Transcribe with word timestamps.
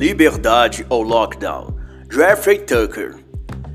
Liberdade 0.00 0.86
ou 0.88 1.02
Lockdown, 1.02 1.76
Jeffrey 2.10 2.60
Tucker. 2.60 3.16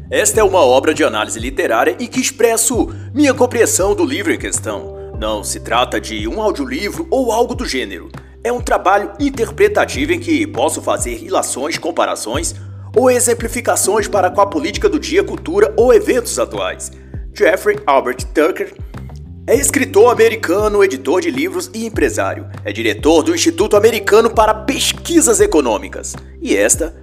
Esta 0.09 0.39
é 0.39 0.43
uma 0.43 0.57
obra 0.57 0.91
de 0.91 1.03
análise 1.03 1.39
literária 1.39 1.95
em 1.99 2.07
que 2.07 2.19
expresso 2.19 2.91
minha 3.13 3.31
compreensão 3.31 3.93
do 3.93 4.03
livro 4.03 4.33
em 4.33 4.37
questão. 4.39 5.13
Não 5.19 5.43
se 5.43 5.59
trata 5.59 6.01
de 6.01 6.27
um 6.27 6.41
audiolivro 6.41 7.07
ou 7.11 7.31
algo 7.31 7.53
do 7.53 7.63
gênero. 7.63 8.09
É 8.43 8.51
um 8.51 8.59
trabalho 8.59 9.11
interpretativo 9.19 10.13
em 10.13 10.19
que 10.19 10.47
posso 10.47 10.81
fazer 10.81 11.23
ilações, 11.23 11.77
comparações 11.77 12.55
ou 12.95 13.11
exemplificações 13.11 14.07
para 14.07 14.31
com 14.31 14.41
a 14.41 14.47
política 14.47 14.89
do 14.89 14.99
dia, 14.99 15.23
cultura 15.23 15.71
ou 15.77 15.93
eventos 15.93 16.39
atuais. 16.39 16.91
Jeffrey 17.35 17.77
Albert 17.85 18.25
Tucker 18.33 18.73
é 19.47 19.55
escritor 19.55 20.11
americano, 20.11 20.83
editor 20.83 21.21
de 21.21 21.29
livros 21.29 21.69
e 21.73 21.85
empresário. 21.85 22.47
É 22.63 22.71
diretor 22.71 23.21
do 23.21 23.33
Instituto 23.33 23.77
Americano 23.77 24.29
para 24.29 24.53
Pesquisas 24.53 25.39
Econômicas. 25.39 26.15
E 26.41 26.55
esta 26.55 26.95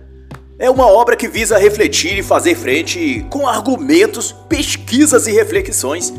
é 0.59 0.69
uma 0.69 0.87
obra 0.87 1.15
que 1.15 1.29
visa 1.29 1.57
refletir 1.57 2.19
e 2.19 2.23
fazer 2.23 2.57
frente 2.57 3.25
com 3.31 3.47
argumentos, 3.47 4.33
pesquisas 4.49 5.29
e 5.29 5.33
reflexões 5.33 6.13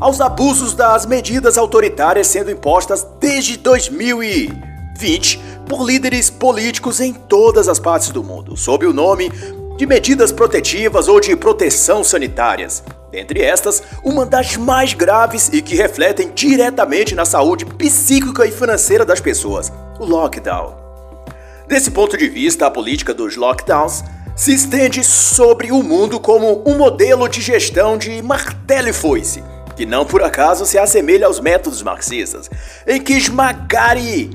aos 0.00 0.20
abusos 0.20 0.74
das 0.74 1.06
medidas 1.06 1.56
autoritárias 1.56 2.26
sendo 2.26 2.50
impostas 2.50 3.06
desde 3.20 3.56
2020 3.56 5.40
por 5.68 5.84
líderes 5.84 6.28
políticos 6.28 7.00
em 7.00 7.12
todas 7.12 7.68
as 7.68 7.78
partes 7.78 8.10
do 8.10 8.24
mundo, 8.24 8.56
sob 8.56 8.84
o 8.86 8.92
nome 8.92 9.30
de 9.76 9.86
medidas 9.86 10.32
protetivas 10.32 11.06
ou 11.06 11.20
de 11.20 11.36
proteção 11.36 12.02
sanitárias. 12.02 12.82
Dentre 13.10 13.42
estas, 13.42 13.82
uma 14.04 14.26
das 14.26 14.56
mais 14.56 14.92
graves 14.92 15.48
e 15.52 15.62
que 15.62 15.74
refletem 15.74 16.30
diretamente 16.34 17.14
na 17.14 17.24
saúde 17.24 17.64
psíquica 17.64 18.46
e 18.46 18.52
financeira 18.52 19.04
das 19.04 19.20
pessoas, 19.20 19.72
o 19.98 20.04
lockdown. 20.04 20.76
Desse 21.66 21.90
ponto 21.90 22.16
de 22.16 22.28
vista, 22.28 22.66
a 22.66 22.70
política 22.70 23.14
dos 23.14 23.36
lockdowns 23.36 24.04
se 24.36 24.54
estende 24.54 25.02
sobre 25.02 25.72
o 25.72 25.82
mundo 25.82 26.20
como 26.20 26.62
um 26.66 26.76
modelo 26.76 27.28
de 27.28 27.40
gestão 27.40 27.98
de 27.98 28.22
martelo 28.22 28.88
e 28.88 28.92
foice, 28.92 29.42
que 29.74 29.86
não 29.86 30.04
por 30.04 30.22
acaso 30.22 30.64
se 30.64 30.78
assemelha 30.78 31.26
aos 31.26 31.40
métodos 31.40 31.82
marxistas, 31.82 32.50
em 32.86 33.00
que 33.00 33.14
esmagar 33.14 33.96
e 33.96 34.30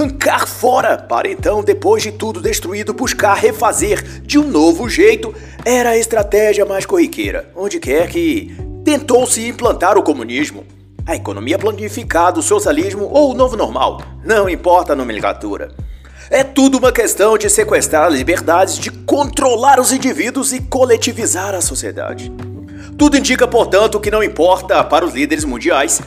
arrancar 0.00 0.46
fora, 0.46 0.96
para 0.96 1.30
então, 1.30 1.62
depois 1.62 2.02
de 2.02 2.10
tudo 2.10 2.40
destruído, 2.40 2.94
buscar 2.94 3.34
refazer 3.34 4.02
de 4.22 4.38
um 4.38 4.48
novo 4.48 4.88
jeito, 4.88 5.34
era 5.64 5.90
a 5.90 5.98
estratégia 5.98 6.64
mais 6.64 6.86
corriqueira, 6.86 7.50
onde 7.54 7.78
quer 7.78 8.08
que 8.08 8.56
tentou-se 8.82 9.46
implantar 9.46 9.98
o 9.98 10.02
comunismo. 10.02 10.64
A 11.06 11.16
economia 11.16 11.58
planificada, 11.58 12.38
o 12.38 12.42
socialismo 12.42 13.08
ou 13.10 13.32
o 13.32 13.34
novo 13.34 13.56
normal, 13.56 14.00
não 14.24 14.48
importa 14.48 14.94
a 14.94 14.96
nomenclatura. 14.96 15.72
É 16.30 16.44
tudo 16.44 16.78
uma 16.78 16.92
questão 16.92 17.36
de 17.36 17.50
sequestrar 17.50 18.10
liberdades, 18.10 18.78
de 18.78 18.90
controlar 18.90 19.80
os 19.80 19.92
indivíduos 19.92 20.52
e 20.52 20.60
coletivizar 20.60 21.54
a 21.54 21.60
sociedade. 21.60 22.32
Tudo 22.96 23.16
indica, 23.16 23.48
portanto, 23.48 23.98
que 23.98 24.10
não 24.10 24.22
importa 24.22 24.82
para 24.84 25.04
os 25.04 25.12
líderes 25.12 25.44
mundiais 25.44 26.00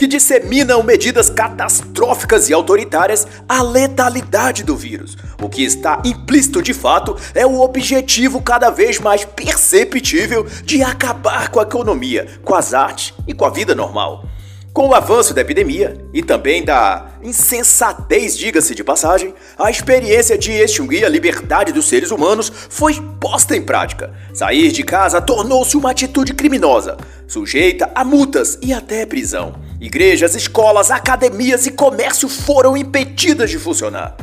que 0.00 0.06
disseminam 0.06 0.82
medidas 0.82 1.28
catastróficas 1.28 2.48
e 2.48 2.54
autoritárias 2.54 3.28
a 3.46 3.62
letalidade 3.62 4.64
do 4.64 4.74
vírus. 4.74 5.14
O 5.42 5.46
que 5.46 5.62
está 5.62 6.00
implícito 6.06 6.62
de 6.62 6.72
fato 6.72 7.14
é 7.34 7.44
o 7.44 7.60
objetivo 7.60 8.40
cada 8.40 8.70
vez 8.70 8.98
mais 8.98 9.26
perceptível 9.26 10.46
de 10.64 10.82
acabar 10.82 11.50
com 11.50 11.60
a 11.60 11.64
economia, 11.64 12.26
com 12.42 12.54
as 12.54 12.72
artes 12.72 13.12
e 13.28 13.34
com 13.34 13.44
a 13.44 13.50
vida 13.50 13.74
normal. 13.74 14.24
Com 14.72 14.88
o 14.88 14.94
avanço 14.94 15.34
da 15.34 15.42
epidemia 15.42 16.02
e 16.14 16.22
também 16.22 16.64
da 16.64 17.10
insensatez, 17.22 18.38
diga-se 18.38 18.74
de 18.74 18.82
passagem, 18.82 19.34
a 19.58 19.70
experiência 19.70 20.38
de 20.38 20.52
extinguir 20.52 21.04
a 21.04 21.10
liberdade 21.10 21.72
dos 21.72 21.86
seres 21.86 22.10
humanos 22.10 22.50
foi 22.70 22.94
posta 23.20 23.54
em 23.54 23.60
prática. 23.60 24.14
Sair 24.32 24.72
de 24.72 24.82
casa 24.82 25.20
tornou-se 25.20 25.76
uma 25.76 25.90
atitude 25.90 26.32
criminosa, 26.32 26.96
sujeita 27.28 27.90
a 27.94 28.02
multas 28.02 28.58
e 28.62 28.72
até 28.72 29.04
prisão. 29.04 29.68
Igrejas, 29.80 30.34
escolas, 30.34 30.90
academias 30.90 31.66
e 31.66 31.70
comércio 31.70 32.28
foram 32.28 32.76
impedidas 32.76 33.48
de 33.48 33.58
funcionar. 33.58 34.14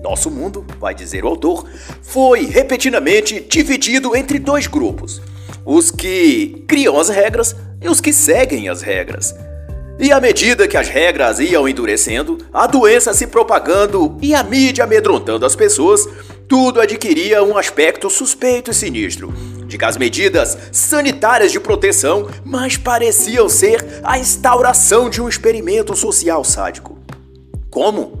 Nosso 0.00 0.30
mundo, 0.30 0.64
vai 0.78 0.94
dizer 0.94 1.24
o 1.24 1.28
autor, 1.28 1.66
foi 2.00 2.46
repetidamente 2.46 3.40
dividido 3.40 4.14
entre 4.14 4.38
dois 4.38 4.68
grupos: 4.68 5.20
os 5.64 5.90
que 5.90 6.64
criam 6.68 6.96
as 6.96 7.08
regras 7.08 7.56
e 7.82 7.88
os 7.88 8.00
que 8.00 8.12
seguem 8.12 8.68
as 8.68 8.82
regras. 8.82 9.34
E 9.98 10.12
à 10.12 10.20
medida 10.20 10.68
que 10.68 10.76
as 10.76 10.88
regras 10.88 11.40
iam 11.40 11.68
endurecendo, 11.68 12.38
a 12.52 12.68
doença 12.68 13.12
se 13.12 13.26
propagando 13.26 14.16
e 14.22 14.32
a 14.32 14.44
mídia 14.44 14.84
amedrontando 14.84 15.44
as 15.44 15.56
pessoas, 15.56 16.08
tudo 16.48 16.80
adquiria 16.80 17.42
um 17.42 17.58
aspecto 17.58 18.08
suspeito 18.08 18.70
e 18.70 18.74
sinistro, 18.74 19.34
de 19.70 19.78
que 19.78 19.84
as 19.84 19.96
medidas 19.96 20.58
sanitárias 20.72 21.52
de 21.52 21.60
proteção 21.60 22.28
mais 22.44 22.76
pareciam 22.76 23.48
ser 23.48 24.00
a 24.02 24.18
instauração 24.18 25.08
de 25.08 25.22
um 25.22 25.28
experimento 25.28 25.94
social 25.94 26.44
sádico. 26.44 26.98
Como? 27.70 28.20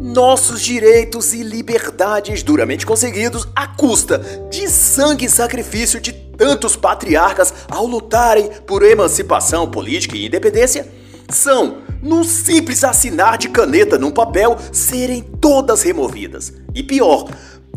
Nossos 0.00 0.62
direitos 0.62 1.34
e 1.34 1.42
liberdades 1.42 2.42
duramente 2.42 2.86
conseguidos 2.86 3.46
à 3.54 3.66
custa 3.66 4.18
de 4.48 4.68
sangue 4.68 5.26
e 5.26 5.30
sacrifício 5.30 6.00
de 6.00 6.12
tantos 6.12 6.76
patriarcas 6.76 7.52
ao 7.68 7.84
lutarem 7.84 8.48
por 8.66 8.82
emancipação 8.82 9.68
política 9.68 10.16
e 10.16 10.26
independência 10.26 10.88
são, 11.28 11.78
num 12.02 12.24
simples 12.24 12.82
assinar 12.82 13.38
de 13.38 13.48
caneta 13.48 13.98
num 13.98 14.10
papel, 14.10 14.56
serem 14.72 15.22
todas 15.22 15.82
removidas. 15.82 16.52
E 16.74 16.82
pior, 16.82 17.28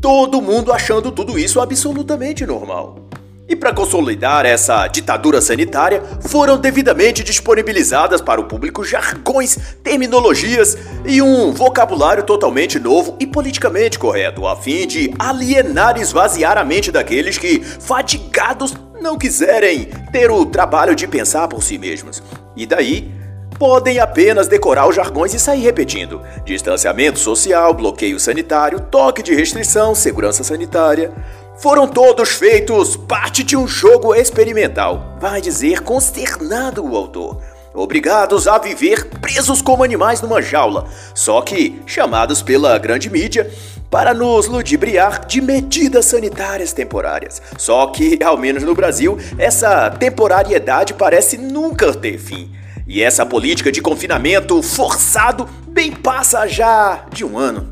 todo 0.03 0.41
mundo 0.41 0.73
achando 0.73 1.13
tudo 1.13 1.39
isso 1.39 1.61
absolutamente 1.61 2.45
normal. 2.45 3.07
E 3.47 3.55
para 3.55 3.73
consolidar 3.73 4.45
essa 4.45 4.85
ditadura 4.89 5.39
sanitária, 5.39 6.03
foram 6.27 6.57
devidamente 6.57 7.23
disponibilizadas 7.23 8.19
para 8.19 8.41
o 8.41 8.43
público 8.43 8.83
jargões, 8.83 9.57
terminologias 9.81 10.77
e 11.05 11.21
um 11.21 11.53
vocabulário 11.53 12.23
totalmente 12.23 12.77
novo 12.81 13.15
e 13.17 13.25
politicamente 13.25 13.97
correto, 13.97 14.45
a 14.45 14.57
fim 14.57 14.85
de 14.85 15.13
alienar 15.17 15.97
e 15.97 16.01
esvaziar 16.01 16.57
a 16.57 16.65
mente 16.65 16.91
daqueles 16.91 17.37
que, 17.37 17.61
fatigados, 17.61 18.73
não 19.01 19.17
quiserem 19.17 19.85
ter 20.11 20.29
o 20.29 20.45
trabalho 20.45 20.95
de 20.95 21.07
pensar 21.07 21.47
por 21.47 21.63
si 21.63 21.77
mesmos. 21.77 22.21
E 22.57 22.65
daí, 22.65 23.09
podem 23.57 23.99
apenas 23.99 24.47
decorar 24.47 24.87
os 24.87 24.95
jargões 24.95 25.33
e 25.33 25.39
sair 25.39 25.61
repetindo: 25.61 26.21
distanciamento 26.43 27.19
social, 27.19 27.73
bloqueio 27.73 28.19
sanitário, 28.19 28.79
toque 28.79 29.23
de 29.23 29.33
restrição, 29.33 29.93
segurança 29.95 30.43
sanitária 30.43 31.11
foram 31.57 31.87
todos 31.87 32.29
feitos 32.29 32.97
parte 32.97 33.43
de 33.43 33.55
um 33.55 33.67
jogo 33.67 34.13
experimental, 34.15 35.15
vai 35.19 35.39
dizer 35.39 35.81
consternado 35.81 36.83
o 36.83 36.95
autor. 36.95 37.41
Obrigados 37.73 38.47
a 38.47 38.57
viver 38.57 39.05
presos 39.21 39.61
como 39.61 39.83
animais 39.83 40.21
numa 40.21 40.41
jaula, 40.41 40.85
só 41.15 41.41
que 41.41 41.81
chamados 41.87 42.41
pela 42.41 42.77
grande 42.77 43.09
mídia 43.09 43.49
para 43.89 44.13
nos 44.13 44.47
ludibriar 44.47 45.25
de 45.25 45.41
medidas 45.41 46.05
sanitárias 46.05 46.73
temporárias. 46.73 47.41
Só 47.57 47.87
que, 47.87 48.19
ao 48.23 48.37
menos 48.37 48.63
no 48.63 48.75
Brasil, 48.75 49.17
essa 49.37 49.89
temporariedade 49.89 50.93
parece 50.93 51.37
nunca 51.37 51.93
ter 51.93 52.17
fim. 52.17 52.51
E 52.85 53.01
essa 53.01 53.25
política 53.25 53.71
de 53.71 53.81
confinamento 53.81 54.61
forçado 54.61 55.47
bem 55.67 55.91
passa 55.91 56.45
já 56.47 57.05
de 57.11 57.23
um 57.23 57.37
ano. 57.37 57.69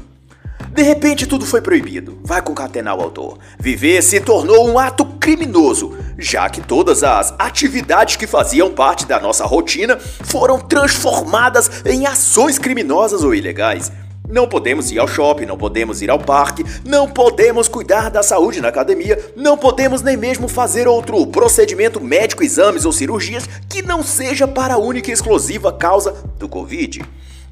De 0.73 0.83
repente 0.83 1.27
tudo 1.27 1.45
foi 1.45 1.59
proibido. 1.59 2.17
Vai 2.23 2.41
concatenar 2.41 2.97
o 2.97 3.01
autor. 3.01 3.37
Viver 3.59 4.01
se 4.01 4.21
tornou 4.21 4.69
um 4.69 4.79
ato 4.79 5.05
criminoso, 5.05 5.97
já 6.17 6.49
que 6.49 6.61
todas 6.61 7.03
as 7.03 7.33
atividades 7.37 8.15
que 8.15 8.25
faziam 8.25 8.71
parte 8.71 9.05
da 9.05 9.19
nossa 9.19 9.45
rotina 9.45 9.97
foram 9.99 10.59
transformadas 10.59 11.83
em 11.85 12.05
ações 12.05 12.57
criminosas 12.57 13.21
ou 13.21 13.35
ilegais. 13.35 13.91
Não 14.31 14.47
podemos 14.47 14.89
ir 14.91 14.97
ao 14.97 15.09
shopping, 15.09 15.45
não 15.45 15.57
podemos 15.57 16.01
ir 16.01 16.09
ao 16.09 16.17
parque, 16.17 16.63
não 16.85 17.09
podemos 17.09 17.67
cuidar 17.67 18.09
da 18.09 18.23
saúde 18.23 18.61
na 18.61 18.69
academia, 18.69 19.19
não 19.35 19.57
podemos 19.57 20.01
nem 20.01 20.15
mesmo 20.15 20.47
fazer 20.47 20.87
outro 20.87 21.27
procedimento 21.27 21.99
médico, 21.99 22.41
exames 22.41 22.85
ou 22.85 22.93
cirurgias 22.93 23.47
que 23.67 23.81
não 23.81 24.01
seja 24.01 24.47
para 24.47 24.75
a 24.75 24.77
única 24.77 25.09
e 25.09 25.13
exclusiva 25.13 25.73
causa 25.73 26.13
do 26.39 26.47
Covid. 26.47 27.03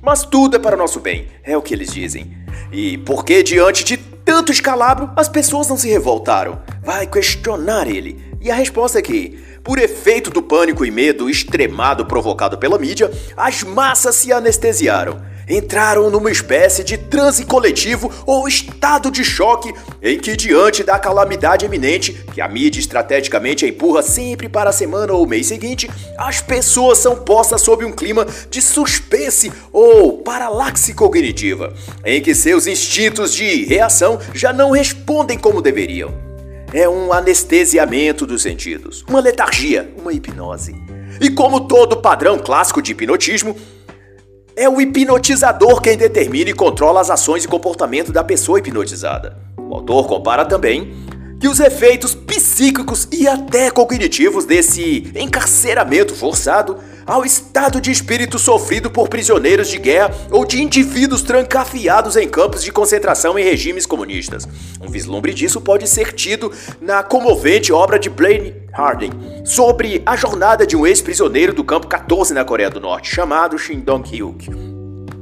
Mas 0.01 0.23
tudo 0.23 0.55
é 0.55 0.59
para 0.59 0.77
o 0.77 0.79
nosso 0.79 1.01
bem, 1.01 1.27
é 1.43 1.57
o 1.57 1.61
que 1.61 1.73
eles 1.73 1.91
dizem. 1.91 2.31
E 2.71 2.97
por 2.99 3.25
que 3.25 3.43
diante 3.43 3.83
de 3.83 3.97
tanto 3.97 4.49
escalabro 4.49 5.11
as 5.17 5.27
pessoas 5.27 5.67
não 5.67 5.75
se 5.75 5.89
revoltaram? 5.89 6.61
Vai 6.81 7.05
questionar 7.05 7.89
ele. 7.89 8.23
E 8.39 8.49
a 8.49 8.55
resposta 8.55 8.99
é 8.99 9.01
que, 9.01 9.37
Por 9.63 9.77
efeito 9.77 10.29
do 10.29 10.41
pânico 10.41 10.85
e 10.85 10.91
medo 10.91 11.29
extremado 11.29 12.06
provocado 12.06 12.57
pela 12.57 12.77
mídia, 12.77 13.11
as 13.35 13.63
massas 13.63 14.15
se 14.15 14.31
anestesiaram 14.31 15.29
entraram 15.50 16.09
numa 16.09 16.31
espécie 16.31 16.83
de 16.83 16.95
transe 16.97 17.44
coletivo 17.44 18.11
ou 18.25 18.47
estado 18.47 19.09
de 19.09 19.23
choque 19.23 19.73
em 20.01 20.19
que, 20.19 20.35
diante 20.35 20.83
da 20.83 21.00
calamidade 21.00 21.65
iminente, 21.65 22.13
que 22.33 22.39
a 22.39 22.47
mídia 22.47 22.79
estrategicamente 22.79 23.65
empurra 23.65 24.03
sempre 24.03 24.47
para 24.47 24.69
a 24.69 24.73
semana 24.73 25.13
ou 25.13 25.25
mês 25.25 25.47
seguinte, 25.47 25.89
as 26.17 26.39
pessoas 26.39 27.00
são 27.00 27.15
postas 27.15 27.62
sob 27.62 27.83
um 27.83 27.91
clima 27.91 28.25
de 28.50 28.62
suspense 28.62 29.51
ou 29.73 30.19
paralaxe 30.19 30.94
cognitiva, 30.94 31.73
em 32.05 32.21
que 32.21 32.35
seus 32.35 32.67
instintos 32.67 33.33
de 33.33 33.65
reação 33.65 34.19
já 34.33 34.53
não 34.53 34.71
respondem 34.71 35.38
como 35.38 35.62
deveriam. 35.62 36.28
É 36.71 36.88
um 36.88 37.12
anestesiamento 37.12 38.27
dos 38.27 38.44
sentidos, 38.44 39.04
uma 39.10 39.19
letargia, 39.19 39.92
uma 39.98 40.13
hipnose. 40.13 40.75
E 41.19 41.30
como 41.30 41.62
todo 41.62 41.98
padrão 41.98 42.38
clássico 42.38 42.81
de 42.81 42.92
hipnotismo, 42.92 43.56
é 44.56 44.69
o 44.69 44.80
hipnotizador 44.80 45.81
quem 45.81 45.98
determina 45.98 46.51
e 46.51 46.54
controla 46.54 47.01
as 47.01 47.10
ações 47.10 47.44
e 47.44 47.48
comportamento 47.48 48.12
da 48.12 48.24
pessoa 48.24 48.60
hipnotizada. 48.60 49.38
O 49.57 49.74
autor 49.74 50.07
compara 50.07 50.45
também 50.45 50.94
que 51.39 51.47
os 51.47 51.59
efeitos 51.59 52.13
psíquicos 52.13 53.07
e 53.12 53.27
até 53.27 53.71
cognitivos 53.71 54.45
desse 54.45 55.12
encarceramento 55.15 56.13
forçado 56.13 56.77
ao 57.07 57.25
estado 57.25 57.81
de 57.81 57.89
espírito 57.89 58.38
sofrido 58.38 58.91
por 58.91 59.07
prisioneiros 59.07 59.68
de 59.68 59.80
guerra 59.80 60.13
ou 60.30 60.45
de 60.45 60.62
indivíduos 60.62 61.24
trancafiados 61.24 62.15
em 62.15 62.27
campos 62.30 62.63
de 62.63 62.71
concentração 62.71 63.39
em 63.39 63.44
regimes 63.44 63.86
comunistas. 63.86 64.47
Um 64.80 64.91
vislumbre 64.91 65.33
disso 65.33 65.59
pode 65.59 65.88
ser 65.88 66.13
tido 66.13 66.51
na 66.80 67.01
comovente 67.01 67.74
obra 67.74 67.97
de 67.97 68.09
Blaine 68.09 68.53
Harding 68.71 69.12
sobre 69.44 70.03
a 70.06 70.15
jornada 70.15 70.68
de 70.68 70.77
um 70.77 70.86
ex-prisioneiro 70.86 71.53
do 71.53 71.63
campo 71.63 71.88
14 71.88 72.33
na 72.33 72.45
Coreia 72.45 72.69
do 72.69 72.80
Norte, 72.80 73.09
chamado 73.09 73.57
Shin 73.57 73.80
Dong-hyuk. 73.80 74.47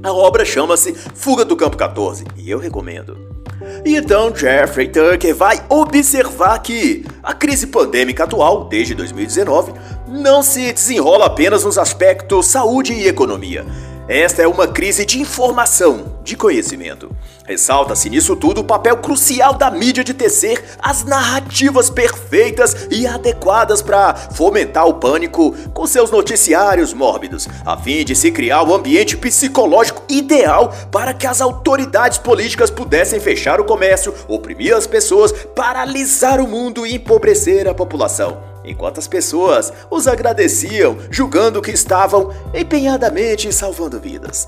A 0.03 0.11
obra 0.11 0.43
chama-se 0.43 0.93
Fuga 0.93 1.45
do 1.45 1.55
Campo 1.55 1.77
14 1.77 2.25
e 2.35 2.49
eu 2.49 2.59
recomendo. 2.59 3.36
Então 3.85 4.35
Jeffrey 4.35 4.87
Tucker 4.87 5.35
vai 5.35 5.61
observar 5.69 6.59
que 6.59 7.05
a 7.21 7.33
crise 7.33 7.67
pandêmica 7.67 8.23
atual, 8.23 8.65
desde 8.65 8.95
2019, 8.95 9.73
não 10.07 10.41
se 10.41 10.71
desenrola 10.71 11.25
apenas 11.25 11.63
nos 11.63 11.77
aspectos 11.77 12.47
saúde 12.47 12.93
e 12.93 13.07
economia. 13.07 13.65
Esta 14.07 14.41
é 14.41 14.47
uma 14.47 14.69
crise 14.69 15.05
de 15.05 15.19
informação, 15.19 16.17
de 16.23 16.37
conhecimento. 16.37 17.13
Ressalta-se 17.45 18.09
nisso 18.09 18.37
tudo 18.37 18.61
o 18.61 18.63
papel 18.63 18.95
crucial 18.97 19.53
da 19.53 19.69
mídia 19.69 20.01
de 20.01 20.13
tecer 20.13 20.63
as 20.79 21.03
narrativas 21.03 21.89
perfeitas 21.89 22.87
e 22.89 23.05
adequadas 23.05 23.81
para 23.81 24.15
fomentar 24.15 24.87
o 24.87 24.93
pânico 24.93 25.51
com 25.73 25.85
seus 25.85 26.09
noticiários 26.09 26.93
mórbidos, 26.93 27.49
a 27.65 27.75
fim 27.75 28.05
de 28.05 28.15
se 28.15 28.31
criar 28.31 28.61
o 28.61 28.69
um 28.69 28.75
ambiente 28.75 29.17
psicológico 29.17 30.01
ideal 30.07 30.73
para 30.89 31.13
que 31.13 31.27
as 31.27 31.41
autoridades 31.41 32.17
políticas 32.17 32.71
pudessem 32.71 33.19
fechar 33.19 33.59
o 33.59 33.65
comércio, 33.65 34.13
oprimir 34.29 34.73
as 34.73 34.87
pessoas, 34.87 35.33
paralisar 35.53 36.39
o 36.39 36.47
mundo 36.47 36.87
e 36.87 36.95
empobrecer 36.95 37.67
a 37.67 37.73
população 37.73 38.56
enquanto 38.67 38.99
as 38.99 39.07
pessoas 39.07 39.71
os 39.89 40.07
agradeciam, 40.07 40.97
julgando 41.09 41.61
que 41.61 41.71
estavam 41.71 42.33
empenhadamente 42.53 43.51
salvando 43.51 43.99
vidas. 43.99 44.47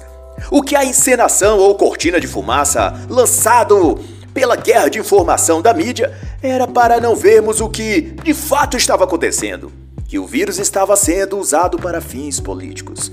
O 0.52 0.62
que 0.62 0.76
a 0.76 0.86
encenação 0.86 1.58
ou 1.58 1.76
cortina 1.76 2.20
de 2.20 2.28
fumaça 2.28 2.94
lançado 3.10 4.00
pela 4.34 4.56
guerra 4.56 4.90
de 4.90 5.00
informação 5.00 5.62
da 5.62 5.74
mídia 5.74 6.14
era 6.42 6.68
para 6.68 7.00
não 7.00 7.16
vermos 7.16 7.60
o 7.60 7.70
que 7.70 8.14
de 8.24 8.34
fato 8.34 8.78
estava 8.78 9.04
acontecendo, 9.04 9.72
que 10.08 10.18
o 10.18 10.26
vírus 10.26 10.58
estava 10.58 10.96
sendo 10.96 11.38
usado 11.38 11.78
para 11.78 12.00
fins 12.00 12.40
políticos. 12.40 13.12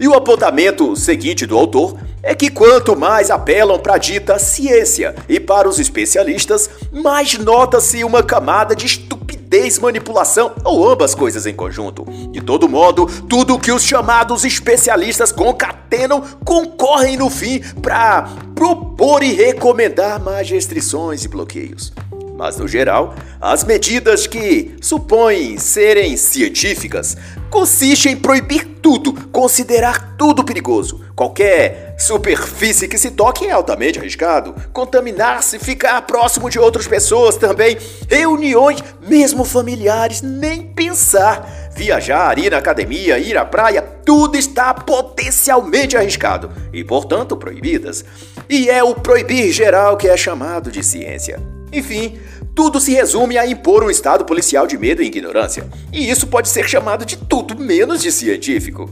E 0.00 0.06
o 0.06 0.14
apontamento 0.14 0.94
seguinte 0.94 1.44
do 1.44 1.56
autor 1.56 1.98
é 2.22 2.34
que 2.34 2.50
quanto 2.50 2.96
mais 2.96 3.30
apelam 3.30 3.78
para 3.78 3.94
a 3.94 3.98
dita 3.98 4.38
ciência 4.38 5.14
e 5.28 5.40
para 5.40 5.68
os 5.68 5.78
especialistas, 5.78 6.70
mais 6.92 7.36
nota-se 7.36 8.04
uma 8.04 8.22
camada 8.22 8.76
de 8.76 8.86
desmanipulação 9.48 10.52
ou 10.64 10.88
ambas 10.88 11.14
coisas 11.14 11.46
em 11.46 11.54
conjunto. 11.54 12.04
De 12.30 12.40
todo 12.40 12.68
modo, 12.68 13.06
tudo 13.28 13.58
que 13.58 13.72
os 13.72 13.82
chamados 13.82 14.44
especialistas 14.44 15.32
concatenam 15.32 16.22
concorrem 16.44 17.16
no 17.16 17.30
fim 17.30 17.60
para 17.80 18.28
propor 18.54 19.22
e 19.22 19.32
recomendar 19.32 20.22
mais 20.22 20.50
restrições 20.50 21.24
e 21.24 21.28
bloqueios. 21.28 21.92
Mas 22.36 22.56
no 22.56 22.68
geral, 22.68 23.16
as 23.40 23.64
medidas 23.64 24.26
que 24.26 24.76
supõem 24.80 25.58
serem 25.58 26.16
científicas 26.16 27.16
consistem 27.50 28.12
em 28.12 28.16
proibir 28.16 28.64
tudo, 28.80 29.12
considerar 29.30 30.14
tudo 30.16 30.44
perigoso. 30.44 31.00
Qualquer 31.16 31.87
superfície 31.98 32.86
que 32.86 32.96
se 32.96 33.10
toque 33.10 33.46
é 33.46 33.50
altamente 33.50 33.98
arriscado. 33.98 34.54
Contaminar-se, 34.72 35.58
ficar 35.58 36.00
próximo 36.02 36.48
de 36.48 36.58
outras 36.58 36.86
pessoas 36.86 37.36
também. 37.36 37.76
Reuniões, 38.08 38.82
mesmo 39.00 39.44
familiares, 39.44 40.22
nem 40.22 40.62
pensar. 40.62 41.70
Viajar, 41.74 42.38
ir 42.38 42.54
à 42.54 42.58
academia, 42.58 43.18
ir 43.18 43.36
à 43.36 43.44
praia, 43.44 43.82
tudo 43.82 44.36
está 44.36 44.72
potencialmente 44.72 45.96
arriscado 45.96 46.50
e, 46.72 46.84
portanto, 46.84 47.36
proibidas. 47.36 48.04
E 48.48 48.70
é 48.70 48.82
o 48.82 48.94
proibir 48.94 49.52
geral 49.52 49.96
que 49.96 50.08
é 50.08 50.16
chamado 50.16 50.70
de 50.70 50.82
ciência. 50.82 51.40
Enfim, 51.72 52.18
tudo 52.54 52.80
se 52.80 52.92
resume 52.92 53.36
a 53.36 53.46
impor 53.46 53.84
um 53.84 53.90
estado 53.90 54.24
policial 54.24 54.66
de 54.66 54.78
medo 54.78 55.02
e 55.02 55.06
ignorância. 55.06 55.68
E 55.92 56.10
isso 56.10 56.26
pode 56.26 56.48
ser 56.48 56.68
chamado 56.68 57.04
de 57.04 57.16
tudo 57.16 57.56
menos 57.56 58.02
de 58.02 58.10
científico. 58.10 58.90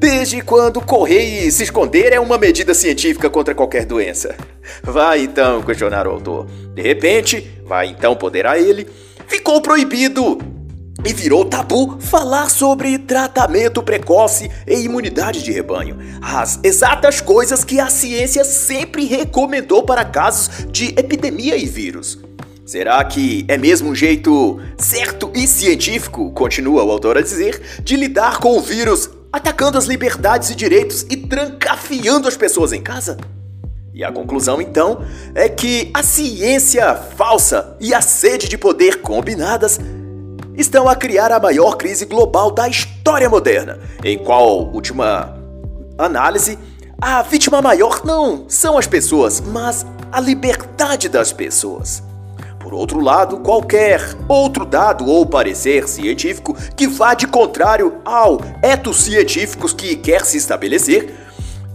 Desde 0.00 0.40
quando 0.40 0.80
correr 0.80 1.44
e 1.46 1.52
se 1.52 1.62
esconder 1.62 2.14
é 2.14 2.18
uma 2.18 2.38
medida 2.38 2.72
científica 2.72 3.28
contra 3.28 3.54
qualquer 3.54 3.84
doença? 3.84 4.34
Vai 4.82 5.24
então 5.24 5.60
questionar 5.60 6.06
o 6.06 6.12
autor. 6.12 6.46
De 6.74 6.80
repente, 6.80 7.60
vai 7.66 7.88
então 7.88 8.16
poder 8.16 8.46
a 8.46 8.58
ele, 8.58 8.88
ficou 9.26 9.60
proibido 9.60 10.38
e 11.04 11.12
virou 11.12 11.44
tabu 11.44 11.98
falar 12.00 12.48
sobre 12.48 12.96
tratamento 12.96 13.82
precoce 13.82 14.50
e 14.66 14.76
imunidade 14.76 15.42
de 15.42 15.52
rebanho. 15.52 15.98
As 16.22 16.58
exatas 16.64 17.20
coisas 17.20 17.62
que 17.62 17.78
a 17.78 17.90
ciência 17.90 18.42
sempre 18.42 19.04
recomendou 19.04 19.82
para 19.82 20.02
casos 20.02 20.66
de 20.70 20.94
epidemia 20.98 21.58
e 21.58 21.66
vírus. 21.66 22.18
Será 22.64 23.04
que 23.04 23.44
é 23.48 23.58
mesmo 23.58 23.90
um 23.90 23.94
jeito 23.94 24.58
certo 24.78 25.30
e 25.34 25.46
científico, 25.46 26.30
continua 26.30 26.84
o 26.84 26.90
autor 26.90 27.18
a 27.18 27.20
dizer, 27.20 27.60
de 27.84 27.96
lidar 27.96 28.38
com 28.38 28.56
o 28.56 28.62
vírus 28.62 29.10
atacando 29.32 29.78
as 29.78 29.86
liberdades 29.86 30.50
e 30.50 30.54
direitos 30.54 31.02
e 31.10 31.16
trancafiando 31.16 32.28
as 32.28 32.36
pessoas 32.36 32.72
em 32.72 32.82
casa? 32.82 33.18
E 33.92 34.04
a 34.04 34.12
conclusão 34.12 34.60
então 34.60 35.04
é 35.34 35.48
que 35.48 35.90
a 35.92 36.02
ciência 36.02 36.94
falsa 36.94 37.76
e 37.80 37.92
a 37.92 38.00
sede 38.00 38.48
de 38.48 38.56
poder 38.56 39.02
combinadas 39.02 39.78
estão 40.56 40.88
a 40.88 40.94
criar 40.94 41.32
a 41.32 41.40
maior 41.40 41.76
crise 41.76 42.04
global 42.04 42.50
da 42.50 42.68
história 42.68 43.28
moderna, 43.28 43.78
em 44.04 44.16
qual, 44.18 44.70
última 44.72 45.36
análise, 45.98 46.58
a 47.00 47.22
vítima 47.22 47.62
maior 47.62 48.04
não 48.04 48.44
são 48.48 48.76
as 48.76 48.86
pessoas, 48.86 49.40
mas 49.40 49.86
a 50.12 50.20
liberdade 50.20 51.08
das 51.08 51.32
pessoas. 51.32 52.02
Por 52.70 52.76
outro 52.76 53.00
lado, 53.00 53.38
qualquer 53.38 54.00
outro 54.28 54.64
dado 54.64 55.04
ou 55.04 55.26
parecer 55.26 55.88
científico 55.88 56.56
que 56.76 56.86
vá 56.86 57.14
de 57.14 57.26
contrário 57.26 57.96
ao 58.04 58.40
etos 58.62 59.02
científicos 59.02 59.72
que 59.72 59.96
quer 59.96 60.24
se 60.24 60.36
estabelecer, 60.36 61.12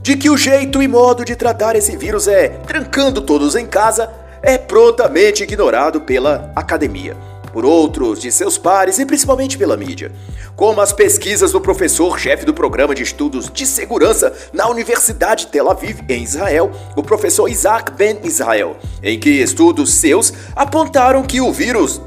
de 0.01 0.15
que 0.15 0.29
o 0.29 0.37
jeito 0.37 0.81
e 0.81 0.87
modo 0.87 1.25
de 1.25 1.35
tratar 1.35 1.75
esse 1.75 1.97
vírus 1.97 2.29
é 2.29 2.47
trancando 2.47 3.19
todos 3.19 3.57
em 3.57 3.65
casa, 3.65 4.09
é 4.41 4.57
prontamente 4.57 5.43
ignorado 5.43 5.99
pela 5.99 6.49
academia 6.55 7.17
por 7.55 7.65
outros 7.65 8.19
de 8.19 8.29
seus 8.33 8.57
pares 8.57 8.99
e 8.99 9.05
principalmente 9.05 9.57
pela 9.57 9.77
mídia, 9.77 10.11
como 10.55 10.81
as 10.81 10.93
pesquisas 10.93 11.51
do 11.51 11.59
professor-chefe 11.59 12.45
do 12.45 12.53
programa 12.53 12.95
de 12.95 13.03
estudos 13.03 13.49
de 13.51 13.65
segurança 13.65 14.33
na 14.53 14.67
Universidade 14.69 15.45
de 15.45 15.51
Tel 15.51 15.69
Aviv, 15.69 15.99
em 16.07 16.23
Israel, 16.23 16.71
o 16.95 17.03
professor 17.03 17.47
Isaac 17.47 17.91
Ben 17.91 18.19
Israel, 18.23 18.77
em 19.03 19.19
que 19.19 19.29
estudos 19.29 19.93
seus 19.93 20.33
apontaram 20.55 21.23
que 21.23 21.41
o 21.41 21.51
vírus 21.51 22.01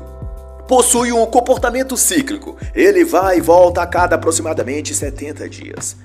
possui 0.66 1.12
um 1.12 1.24
comportamento 1.26 1.96
cíclico. 1.96 2.56
Ele 2.74 3.04
vai 3.04 3.38
e 3.38 3.40
volta 3.40 3.82
a 3.82 3.86
cada 3.86 4.16
aproximadamente 4.16 4.94
70 4.94 5.48
dias. 5.48 5.96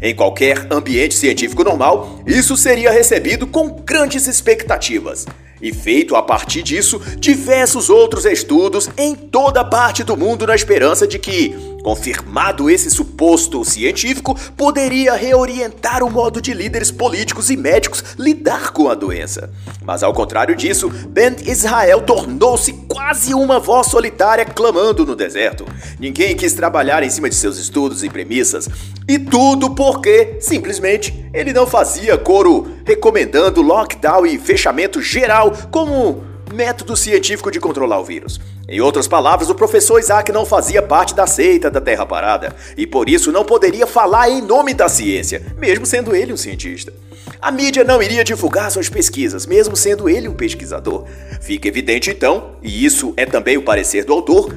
Em 0.00 0.14
qualquer 0.14 0.66
ambiente 0.70 1.14
científico 1.14 1.64
normal, 1.64 2.20
isso 2.26 2.56
seria 2.56 2.90
recebido 2.90 3.46
com 3.46 3.68
grandes 3.68 4.26
expectativas 4.26 5.26
e 5.60 5.72
feito 5.72 6.14
a 6.14 6.22
partir 6.22 6.62
disso 6.62 7.00
diversos 7.18 7.90
outros 7.90 8.24
estudos 8.24 8.88
em 8.96 9.14
toda 9.14 9.64
parte 9.64 10.04
do 10.04 10.16
mundo 10.16 10.46
na 10.46 10.54
esperança 10.54 11.06
de 11.06 11.18
que, 11.18 11.54
Confirmado 11.82 12.68
esse 12.68 12.90
suposto 12.90 13.64
científico, 13.64 14.38
poderia 14.56 15.14
reorientar 15.14 16.02
o 16.02 16.10
modo 16.10 16.40
de 16.40 16.52
líderes 16.52 16.90
políticos 16.90 17.50
e 17.50 17.56
médicos 17.56 18.02
lidar 18.18 18.72
com 18.72 18.88
a 18.88 18.94
doença. 18.94 19.50
Mas 19.84 20.02
ao 20.02 20.12
contrário 20.12 20.56
disso, 20.56 20.90
Ben 21.08 21.36
Israel 21.46 22.02
tornou-se 22.02 22.72
quase 22.88 23.32
uma 23.32 23.58
voz 23.58 23.86
solitária 23.86 24.44
clamando 24.44 25.06
no 25.06 25.14
deserto. 25.14 25.64
Ninguém 25.98 26.36
quis 26.36 26.52
trabalhar 26.52 27.02
em 27.02 27.10
cima 27.10 27.28
de 27.28 27.36
seus 27.36 27.56
estudos 27.56 28.02
e 28.02 28.10
premissas. 28.10 28.68
E 29.08 29.18
tudo 29.18 29.70
porque, 29.70 30.36
simplesmente, 30.40 31.26
ele 31.32 31.52
não 31.52 31.66
fazia 31.66 32.18
coro 32.18 32.76
recomendando 32.84 33.62
lockdown 33.62 34.26
e 34.26 34.38
fechamento 34.38 35.00
geral 35.00 35.52
como 35.70 36.22
método 36.52 36.96
científico 36.96 37.50
de 37.50 37.60
controlar 37.60 38.00
o 38.00 38.04
vírus. 38.04 38.40
Em 38.68 38.82
outras 38.82 39.08
palavras, 39.08 39.48
o 39.48 39.54
professor 39.54 39.98
Isaac 39.98 40.30
não 40.30 40.44
fazia 40.44 40.82
parte 40.82 41.14
da 41.14 41.26
seita 41.26 41.70
da 41.70 41.80
Terra 41.80 42.04
Parada 42.04 42.54
e 42.76 42.86
por 42.86 43.08
isso 43.08 43.32
não 43.32 43.42
poderia 43.42 43.86
falar 43.86 44.28
em 44.28 44.42
nome 44.42 44.74
da 44.74 44.90
ciência, 44.90 45.40
mesmo 45.56 45.86
sendo 45.86 46.14
ele 46.14 46.34
um 46.34 46.36
cientista. 46.36 46.92
A 47.40 47.50
mídia 47.50 47.82
não 47.82 48.02
iria 48.02 48.22
divulgar 48.22 48.70
suas 48.70 48.90
pesquisas, 48.90 49.46
mesmo 49.46 49.74
sendo 49.74 50.06
ele 50.06 50.28
um 50.28 50.34
pesquisador. 50.34 51.06
Fica 51.40 51.66
evidente 51.66 52.10
então, 52.10 52.56
e 52.62 52.84
isso 52.84 53.14
é 53.16 53.24
também 53.24 53.56
o 53.56 53.62
parecer 53.62 54.04
do 54.04 54.12
autor, 54.12 54.54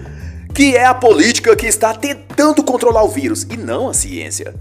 que 0.53 0.75
é 0.75 0.83
a 0.83 0.93
política 0.93 1.55
que 1.55 1.65
está 1.65 1.93
tentando 1.93 2.61
controlar 2.63 3.03
o 3.03 3.09
vírus 3.09 3.43
e 3.43 3.55
não 3.55 3.87
a 3.87 3.93
ciência. 3.93 4.53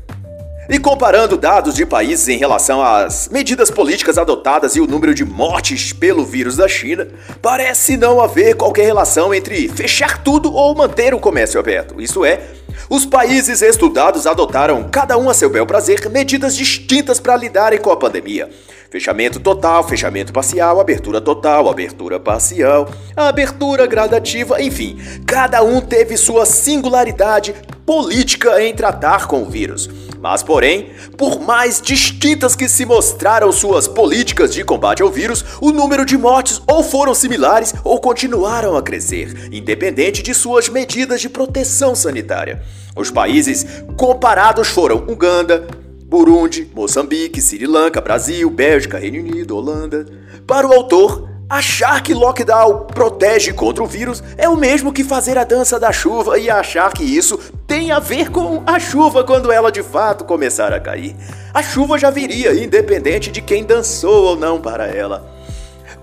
E 0.71 0.79
comparando 0.79 1.37
dados 1.37 1.75
de 1.75 1.85
países 1.85 2.29
em 2.29 2.39
relação 2.39 2.81
às 2.81 3.29
medidas 3.29 3.73
políticas 3.73 4.17
adotadas 4.17 4.77
e 4.77 4.81
o 4.81 4.87
número 4.87 5.13
de 5.13 5.25
mortes 5.25 5.93
pelo 5.93 6.25
vírus 6.25 6.59
da 6.59 6.69
China, 6.69 7.09
parece 7.43 7.97
não 7.97 8.21
haver 8.21 8.55
qualquer 8.55 8.85
relação 8.85 9.35
entre 9.35 9.69
fechar 9.69 10.23
tudo 10.23 10.55
ou 10.55 10.73
manter 10.73 11.13
o 11.13 11.19
comércio 11.19 11.59
aberto. 11.59 12.01
Isso 12.01 12.25
é, 12.25 12.43
os 12.89 13.05
países 13.05 13.63
estudados 13.63 14.29
adotaram, 14.29 14.89
cada 14.89 15.19
um 15.19 15.29
a 15.29 15.35
seu 15.35 15.51
bel 15.51 15.67
prazer, 15.67 16.09
medidas 16.09 16.55
distintas 16.55 17.19
para 17.19 17.37
lidarem 17.37 17.81
com 17.81 17.91
a 17.91 17.97
pandemia. 17.97 18.49
Fechamento 18.91 19.41
total, 19.41 19.83
fechamento 19.83 20.33
parcial, 20.33 20.79
abertura 20.79 21.21
total, 21.21 21.69
abertura 21.69 22.21
parcial, 22.21 22.89
abertura 23.17 23.89
gradativa, 23.89 24.63
enfim, 24.63 25.01
cada 25.27 25.65
um 25.65 25.81
teve 25.81 26.17
sua 26.17 26.47
singularidade 26.47 27.57
política 27.85 28.63
em 28.63 28.73
tratar 28.73 29.27
com 29.27 29.43
o 29.43 29.51
vírus. 29.51 29.91
Mas, 30.21 30.43
porém, 30.43 30.91
por 31.17 31.41
mais 31.41 31.81
distintas 31.81 32.55
que 32.55 32.69
se 32.69 32.85
mostraram 32.85 33.51
suas 33.51 33.89
políticas 33.89 34.53
de 34.53 34.63
combate 34.63 35.03
ao 35.03 35.11
vírus, 35.11 35.43
o 35.63 35.73
número 35.73 36.05
de 36.05 36.19
mortes 36.19 36.61
ou 36.67 36.85
foram 36.85 37.15
similares 37.15 37.75
ou 37.83 37.99
continuaram 37.99 38.77
a 38.77 38.83
crescer, 38.83 39.49
independente 39.51 40.23
de 40.23 40.35
suas 40.35 40.69
medidas 40.69 41.23
de 41.23 41.31
proteção 41.31 41.95
sanitária. 41.95 42.63
Os 42.95 43.11
países 43.11 43.65
comparados 43.97 44.69
foram 44.69 44.99
Uganda, 45.09 45.67
Burundi, 46.05 46.71
Moçambique, 46.75 47.41
Sri 47.41 47.67
Lanka, 47.67 48.01
Brasil, 48.01 48.51
Bélgica, 48.51 48.99
Reino 48.99 49.21
Unido, 49.21 49.57
Holanda. 49.57 50.05
Para 50.47 50.67
o 50.67 50.73
autor, 50.75 51.30
Achar 51.51 52.01
que 52.01 52.15
lockdown 52.15 52.87
protege 52.95 53.53
contra 53.53 53.83
o 53.83 53.87
vírus 53.87 54.23
é 54.39 54.49
o 54.49 54.57
mesmo 54.57 54.93
que 54.93 55.03
fazer 55.03 55.37
a 55.37 55.43
dança 55.43 55.81
da 55.81 55.91
chuva 55.91 56.39
e 56.39 56.49
achar 56.49 56.93
que 56.93 57.03
isso 57.03 57.37
tem 57.67 57.91
a 57.91 57.99
ver 57.99 58.31
com 58.31 58.63
a 58.65 58.79
chuva 58.79 59.25
quando 59.25 59.51
ela 59.51 59.73
de 59.73 59.83
fato 59.83 60.25
começar 60.25 60.73
a 60.73 60.79
cair. 60.79 61.17
A 61.53 61.61
chuva 61.61 61.99
já 61.99 62.09
viria, 62.09 62.55
independente 62.55 63.33
de 63.33 63.43
quem 63.43 63.65
dançou 63.65 64.27
ou 64.27 64.37
não 64.37 64.61
para 64.61 64.87
ela. 64.87 65.29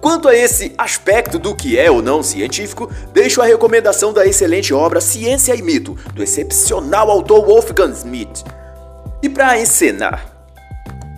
Quanto 0.01 0.27
a 0.27 0.35
esse 0.35 0.75
aspecto 0.77 1.39
do 1.39 1.55
que 1.55 1.79
é 1.79 1.89
ou 1.89 2.01
não 2.01 2.21
científico, 2.21 2.91
deixo 3.13 3.41
a 3.41 3.45
recomendação 3.45 4.11
da 4.11 4.25
excelente 4.25 4.73
obra 4.73 4.99
Ciência 4.99 5.55
e 5.55 5.61
Mito, 5.61 5.97
do 6.13 6.21
excepcional 6.21 7.09
autor 7.09 7.45
Wolfgang 7.45 7.93
Smith. 7.93 8.43
E 9.23 9.29
para 9.29 9.57
encenar, 9.57 10.25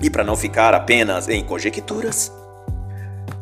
e 0.04 0.08
para 0.08 0.24
não 0.24 0.36
ficar 0.36 0.76
apenas 0.76 1.28
em 1.28 1.44
conjecturas, 1.44 2.32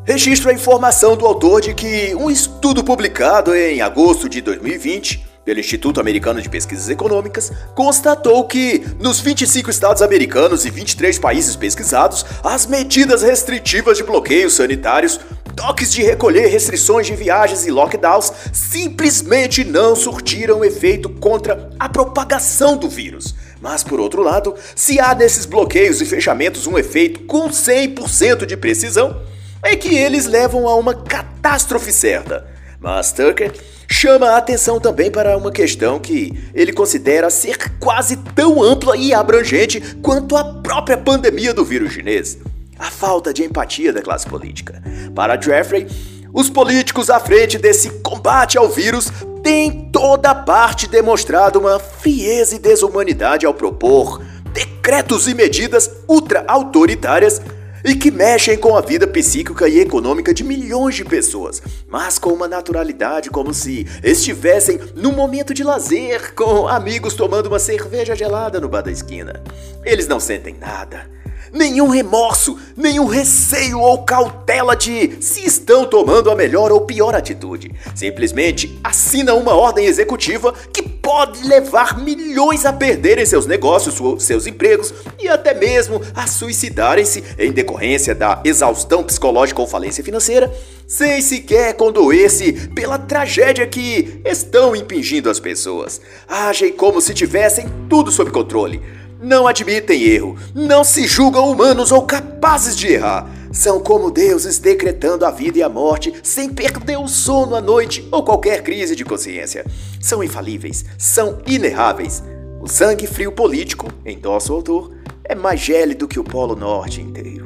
registro 0.07 0.49
a 0.49 0.53
informação 0.53 1.17
do 1.17 1.25
autor 1.25 1.59
de 1.59 1.73
que 1.73 2.15
um 2.15 2.31
estudo 2.31 2.81
publicado 2.81 3.53
em 3.53 3.81
agosto 3.81 4.29
de 4.29 4.39
2020 4.39 5.27
pelo 5.43 5.59
Instituto 5.59 5.99
Americano 5.99 6.41
de 6.41 6.47
Pesquisas 6.47 6.89
Econômicas 6.89 7.51
constatou 7.75 8.45
que, 8.45 8.85
nos 9.01 9.19
25 9.19 9.69
estados 9.69 10.01
americanos 10.01 10.65
e 10.65 10.69
23 10.69 11.19
países 11.19 11.57
pesquisados, 11.57 12.25
as 12.41 12.65
medidas 12.65 13.21
restritivas 13.21 13.97
de 13.97 14.03
bloqueios 14.05 14.53
sanitários, 14.53 15.19
toques 15.57 15.91
de 15.91 16.01
recolher, 16.01 16.47
restrições 16.47 17.05
de 17.05 17.13
viagens 17.13 17.65
e 17.65 17.71
lockdowns 17.71 18.31
simplesmente 18.53 19.65
não 19.65 19.93
surtiram 19.93 20.63
efeito 20.63 21.09
contra 21.09 21.69
a 21.77 21.89
propagação 21.89 22.77
do 22.77 22.87
vírus. 22.87 23.35
Mas, 23.59 23.83
por 23.83 23.99
outro 23.99 24.21
lado, 24.21 24.55
se 24.73 25.01
há 25.01 25.13
nesses 25.13 25.45
bloqueios 25.45 25.99
e 25.99 26.05
fechamentos 26.05 26.65
um 26.65 26.77
efeito 26.77 27.21
com 27.25 27.49
100% 27.49 28.45
de 28.45 28.55
precisão, 28.55 29.27
é 29.63 29.75
que 29.75 29.95
eles 29.95 30.25
levam 30.25 30.67
a 30.67 30.75
uma 30.75 30.93
catástrofe 30.93 31.91
certa. 31.91 32.45
Mas 32.79 33.11
Tucker 33.11 33.51
chama 33.89 34.29
a 34.29 34.37
atenção 34.37 34.79
também 34.79 35.09
para 35.09 35.37
uma 35.37 35.51
questão 35.51 35.99
que 35.99 36.33
ele 36.53 36.73
considera 36.73 37.29
ser 37.29 37.57
quase 37.79 38.17
tão 38.35 38.61
ampla 38.61 38.95
e 38.95 39.13
abrangente 39.13 39.81
quanto 40.01 40.35
a 40.35 40.43
própria 40.43 40.97
pandemia 40.97 41.53
do 41.53 41.65
vírus 41.65 41.93
chinês: 41.93 42.37
a 42.77 42.91
falta 42.91 43.33
de 43.33 43.43
empatia 43.43 43.91
da 43.91 44.01
classe 44.01 44.27
política. 44.27 44.81
Para 45.15 45.39
Jeffrey, 45.39 45.87
os 46.33 46.49
políticos 46.49 47.09
à 47.09 47.19
frente 47.19 47.57
desse 47.57 47.89
combate 48.01 48.57
ao 48.57 48.69
vírus 48.69 49.11
têm 49.41 49.89
toda 49.91 50.35
parte 50.35 50.87
demonstrado 50.87 51.59
uma 51.59 51.79
frieza 51.79 52.55
e 52.55 52.59
desumanidade 52.59 53.45
ao 53.45 53.53
propor 53.53 54.21
decretos 54.53 55.27
e 55.27 55.33
medidas 55.33 55.89
ultra-autoritárias 56.07 57.41
e 57.87 57.95
que 57.95 58.11
mexem 58.11 58.57
com 58.57 58.75
a 58.75 58.81
vida 58.81 59.07
psíquica 59.07 59.67
e 59.69 59.79
econômica 59.79 60.33
de 60.33 60.43
milhões 60.43 60.95
de 60.95 61.05
pessoas, 61.05 61.61
mas 61.87 62.19
com 62.19 62.33
uma 62.33 62.45
naturalidade 62.45 63.29
como 63.29 63.53
se 63.53 63.87
estivessem 64.03 64.77
num 64.93 65.13
momento 65.13 65.53
de 65.53 65.63
lazer 65.63 66.35
com 66.35 66.67
amigos 66.67 67.13
tomando 67.13 67.47
uma 67.47 67.59
cerveja 67.59 68.13
gelada 68.13 68.59
no 68.59 68.67
bar 68.67 68.81
da 68.81 68.91
esquina. 68.91 69.41
Eles 69.85 70.05
não 70.05 70.19
sentem 70.19 70.57
nada 70.59 71.16
nenhum 71.57 71.89
remorso, 71.89 72.57
nenhum 72.75 73.05
receio 73.05 73.79
ou 73.79 74.03
cautela 74.03 74.75
de 74.75 75.17
se 75.19 75.45
estão 75.45 75.85
tomando 75.85 76.29
a 76.29 76.35
melhor 76.35 76.71
ou 76.71 76.81
pior 76.81 77.15
atitude. 77.15 77.71
Simplesmente 77.95 78.79
assina 78.83 79.33
uma 79.33 79.53
ordem 79.53 79.85
executiva 79.85 80.53
que 80.71 80.83
pode 81.07 81.47
levar 81.47 81.97
milhões 81.97 82.65
a 82.65 82.73
perderem 82.73 83.25
seus 83.25 83.45
negócios, 83.45 84.23
seus 84.23 84.45
empregos 84.45 84.93
e 85.19 85.27
até 85.27 85.53
mesmo 85.53 86.01
a 86.13 86.27
suicidarem-se 86.27 87.23
em 87.39 87.51
decorrência 87.51 88.13
da 88.13 88.41
exaustão 88.43 89.03
psicológica 89.03 89.61
ou 89.61 89.67
falência 89.67 90.03
financeira, 90.03 90.53
sem 90.85 91.21
sequer 91.21 91.73
condoer-se 91.75 92.69
pela 92.75 92.99
tragédia 92.99 93.65
que 93.65 94.21
estão 94.25 94.75
impingindo 94.75 95.29
as 95.29 95.39
pessoas. 95.39 95.99
Agem 96.27 96.73
como 96.73 97.01
se 97.01 97.13
tivessem 97.13 97.67
tudo 97.89 98.11
sob 98.11 98.29
controle 98.29 98.81
não 99.21 99.47
admitem 99.47 100.03
erro, 100.03 100.37
não 100.53 100.83
se 100.83 101.07
julgam 101.07 101.49
humanos 101.49 101.91
ou 101.91 102.03
capazes 102.03 102.75
de 102.75 102.87
errar. 102.87 103.29
São 103.51 103.79
como 103.79 104.11
deuses 104.11 104.59
decretando 104.59 105.25
a 105.25 105.31
vida 105.31 105.57
e 105.59 105.63
a 105.63 105.69
morte 105.69 106.13
sem 106.21 106.49
perder 106.49 106.97
o 106.97 107.07
sono 107.07 107.55
à 107.55 107.61
noite 107.61 108.07
ou 108.11 108.23
qualquer 108.23 108.61
crise 108.61 108.95
de 108.95 109.05
consciência. 109.05 109.65
São 110.01 110.23
infalíveis, 110.23 110.85
são 110.97 111.39
inerráveis. 111.45 112.23
O 112.61 112.67
sangue 112.67 113.07
frio 113.07 113.31
político, 113.31 113.87
endossa 114.05 114.51
o 114.51 114.55
autor, 114.57 114.91
é 115.23 115.35
mais 115.35 115.59
gélido 115.59 116.07
que 116.07 116.19
o 116.19 116.23
Polo 116.23 116.55
Norte 116.55 117.01
inteiro. 117.01 117.45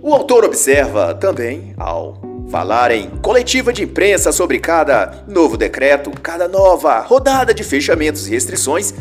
O 0.00 0.12
autor 0.12 0.44
observa 0.44 1.14
também, 1.14 1.74
ao 1.78 2.20
falar 2.50 2.90
em 2.90 3.08
coletiva 3.22 3.72
de 3.72 3.82
imprensa 3.82 4.32
sobre 4.32 4.58
cada 4.58 5.24
novo 5.26 5.56
decreto, 5.56 6.10
cada 6.22 6.46
nova 6.46 7.00
rodada 7.00 7.54
de 7.54 7.64
fechamentos 7.64 8.28
e 8.28 8.30
restrições, 8.30 8.92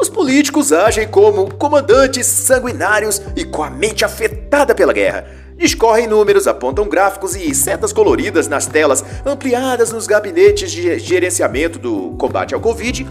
os 0.00 0.08
políticos 0.08 0.72
agem 0.72 1.08
como 1.08 1.52
comandantes 1.54 2.26
sanguinários 2.26 3.20
e 3.34 3.44
com 3.44 3.62
a 3.62 3.70
mente 3.70 4.04
afetada 4.04 4.74
pela 4.74 4.92
guerra. 4.92 5.26
Discorrem 5.56 6.06
números, 6.06 6.46
apontam 6.46 6.88
gráficos 6.88 7.34
e 7.34 7.52
setas 7.52 7.92
coloridas 7.92 8.46
nas 8.46 8.66
telas 8.66 9.04
ampliadas 9.26 9.90
nos 9.90 10.06
gabinetes 10.06 10.70
de 10.70 10.98
gerenciamento 11.00 11.80
do 11.80 12.14
combate 12.16 12.54
ao 12.54 12.60
Covid, 12.60 13.04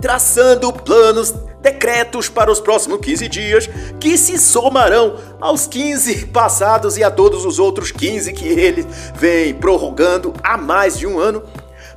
traçando 0.00 0.72
planos, 0.72 1.34
decretos 1.60 2.28
para 2.28 2.52
os 2.52 2.60
próximos 2.60 3.00
15 3.00 3.28
dias, 3.28 3.68
que 3.98 4.16
se 4.16 4.38
somarão 4.38 5.16
aos 5.40 5.66
15 5.66 6.26
passados 6.26 6.96
e 6.96 7.02
a 7.02 7.10
todos 7.10 7.44
os 7.44 7.58
outros 7.58 7.90
15 7.90 8.32
que 8.32 8.46
ele 8.46 8.86
vem 9.16 9.52
prorrogando 9.52 10.32
há 10.44 10.56
mais 10.56 10.96
de 10.96 11.04
um 11.04 11.18
ano 11.18 11.42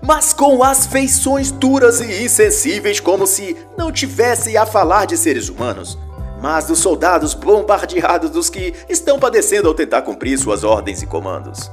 mas 0.01 0.33
com 0.33 0.63
as 0.63 0.85
feições 0.85 1.51
duras 1.51 1.99
e 1.99 2.23
insensíveis, 2.23 2.99
como 2.99 3.27
se 3.27 3.55
não 3.77 3.91
tivesse 3.91 4.57
a 4.57 4.65
falar 4.65 5.05
de 5.05 5.17
seres 5.17 5.49
humanos, 5.49 5.97
mas 6.41 6.65
dos 6.65 6.79
soldados 6.79 7.33
bombardeados 7.33 8.29
dos 8.29 8.49
que 8.49 8.73
estão 8.87 9.19
padecendo 9.19 9.67
ao 9.67 9.73
tentar 9.73 10.01
cumprir 10.03 10.37
suas 10.37 10.63
ordens 10.63 11.01
e 11.01 11.05
comandos. 11.05 11.69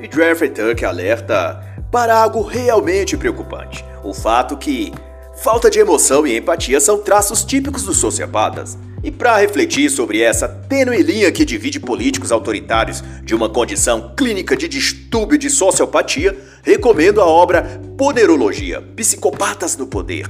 E 0.00 0.08
Jeffrey 0.12 0.50
Tuck 0.50 0.84
alerta 0.84 1.60
para 1.90 2.16
algo 2.16 2.42
realmente 2.42 3.16
preocupante: 3.16 3.84
o 4.02 4.12
fato 4.12 4.56
que 4.56 4.92
falta 5.36 5.70
de 5.70 5.78
emoção 5.78 6.26
e 6.26 6.36
empatia 6.36 6.80
são 6.80 6.98
traços 6.98 7.44
típicos 7.44 7.82
dos 7.82 7.98
sociopatas. 7.98 8.78
E 9.02 9.10
para 9.10 9.36
refletir 9.36 9.90
sobre 9.90 10.22
essa 10.22 10.48
tênue 10.48 11.02
linha 11.02 11.30
que 11.30 11.44
divide 11.44 11.78
políticos 11.78 12.32
autoritários 12.32 13.02
de 13.22 13.34
uma 13.34 13.50
condição 13.50 14.14
clínica 14.16 14.56
de 14.56 14.66
distúrbio 14.66 15.36
de 15.36 15.50
sociopatia, 15.50 16.36
recomendo 16.62 17.20
a 17.20 17.26
obra 17.26 17.80
Poderologia: 17.98 18.80
Psicopatas 18.80 19.76
no 19.76 19.86
Poder, 19.86 20.26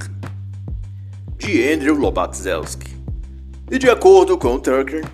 de 1.39 1.73
Andrew 1.73 1.95
Lobatzelski. 1.95 2.93
E 3.71 3.79
de 3.79 3.89
acordo 3.89 4.37
com 4.37 4.59
Tucker, 4.59 5.05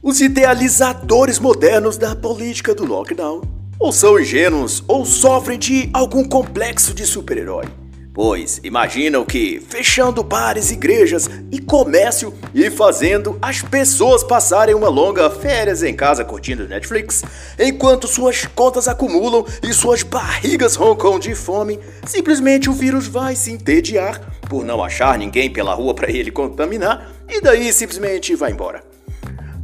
os 0.00 0.20
idealizadores 0.20 1.40
modernos 1.40 1.96
da 1.96 2.14
política 2.14 2.74
do 2.74 2.86
lockdown 2.86 3.42
ou 3.78 3.92
são 3.92 4.20
ingênuos 4.20 4.84
ou 4.86 5.04
sofrem 5.04 5.58
de 5.58 5.90
algum 5.92 6.22
complexo 6.24 6.94
de 6.94 7.04
super-herói 7.04 7.66
pois 8.14 8.60
imaginam 8.62 9.24
que 9.24 9.60
fechando 9.68 10.22
bares, 10.22 10.70
igrejas 10.70 11.28
e 11.50 11.60
comércio 11.60 12.32
e 12.54 12.70
fazendo 12.70 13.36
as 13.42 13.60
pessoas 13.60 14.22
passarem 14.22 14.74
uma 14.74 14.88
longa 14.88 15.28
férias 15.28 15.82
em 15.82 15.94
casa 15.94 16.24
curtindo 16.24 16.68
Netflix, 16.68 17.24
enquanto 17.58 18.06
suas 18.06 18.46
contas 18.46 18.86
acumulam 18.86 19.44
e 19.62 19.74
suas 19.74 20.04
barrigas 20.04 20.76
roncam 20.76 21.18
de 21.18 21.34
fome, 21.34 21.80
simplesmente 22.06 22.70
o 22.70 22.72
vírus 22.72 23.08
vai 23.08 23.34
se 23.34 23.50
entediar 23.50 24.20
por 24.48 24.64
não 24.64 24.82
achar 24.82 25.18
ninguém 25.18 25.52
pela 25.52 25.74
rua 25.74 25.92
para 25.92 26.10
ele 26.10 26.30
contaminar 26.30 27.12
e 27.28 27.40
daí 27.40 27.72
simplesmente 27.72 28.36
vai 28.36 28.52
embora. 28.52 28.93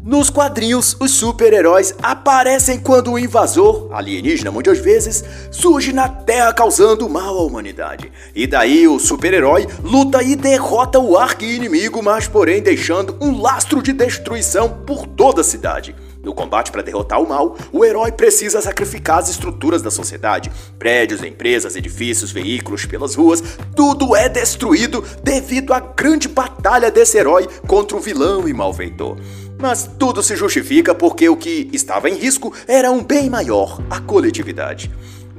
Nos 0.02 0.30
quadrinhos, 0.30 0.96
os 0.98 1.10
super-heróis 1.10 1.94
aparecem 2.02 2.80
quando 2.80 3.12
o 3.12 3.18
invasor, 3.18 3.90
alienígena 3.92 4.50
muitas 4.50 4.78
vezes, 4.78 5.22
surge 5.50 5.92
na 5.92 6.08
Terra 6.08 6.54
causando 6.54 7.06
mal 7.06 7.36
à 7.36 7.42
humanidade. 7.42 8.10
E 8.34 8.46
daí 8.46 8.88
o 8.88 8.98
super-herói 8.98 9.66
luta 9.84 10.22
e 10.22 10.34
derrota 10.34 10.98
o 10.98 11.18
arqui-inimigo, 11.18 12.02
mas 12.02 12.26
porém 12.26 12.62
deixando 12.62 13.14
um 13.20 13.42
lastro 13.42 13.82
de 13.82 13.92
destruição 13.92 14.70
por 14.86 15.06
toda 15.06 15.42
a 15.42 15.44
cidade. 15.44 15.94
No 16.22 16.34
combate 16.34 16.70
para 16.70 16.82
derrotar 16.82 17.20
o 17.20 17.28
mal, 17.28 17.56
o 17.72 17.82
herói 17.82 18.12
precisa 18.12 18.60
sacrificar 18.60 19.18
as 19.18 19.30
estruturas 19.30 19.80
da 19.80 19.90
sociedade. 19.90 20.50
Prédios, 20.78 21.22
empresas, 21.22 21.76
edifícios, 21.76 22.30
veículos 22.30 22.84
pelas 22.84 23.14
ruas, 23.14 23.42
tudo 23.74 24.14
é 24.14 24.28
destruído 24.28 25.02
devido 25.22 25.72
à 25.72 25.80
grande 25.80 26.28
batalha 26.28 26.90
desse 26.90 27.16
herói 27.16 27.48
contra 27.66 27.96
o 27.96 28.00
vilão 28.00 28.46
e 28.46 28.52
malfeitor. 28.52 29.16
Mas 29.60 29.90
tudo 29.98 30.22
se 30.22 30.34
justifica 30.34 30.94
porque 30.94 31.28
o 31.28 31.36
que 31.36 31.68
estava 31.70 32.08
em 32.08 32.14
risco 32.14 32.52
era 32.66 32.90
um 32.90 33.04
bem 33.04 33.28
maior, 33.28 33.78
a 33.90 34.00
coletividade. 34.00 34.90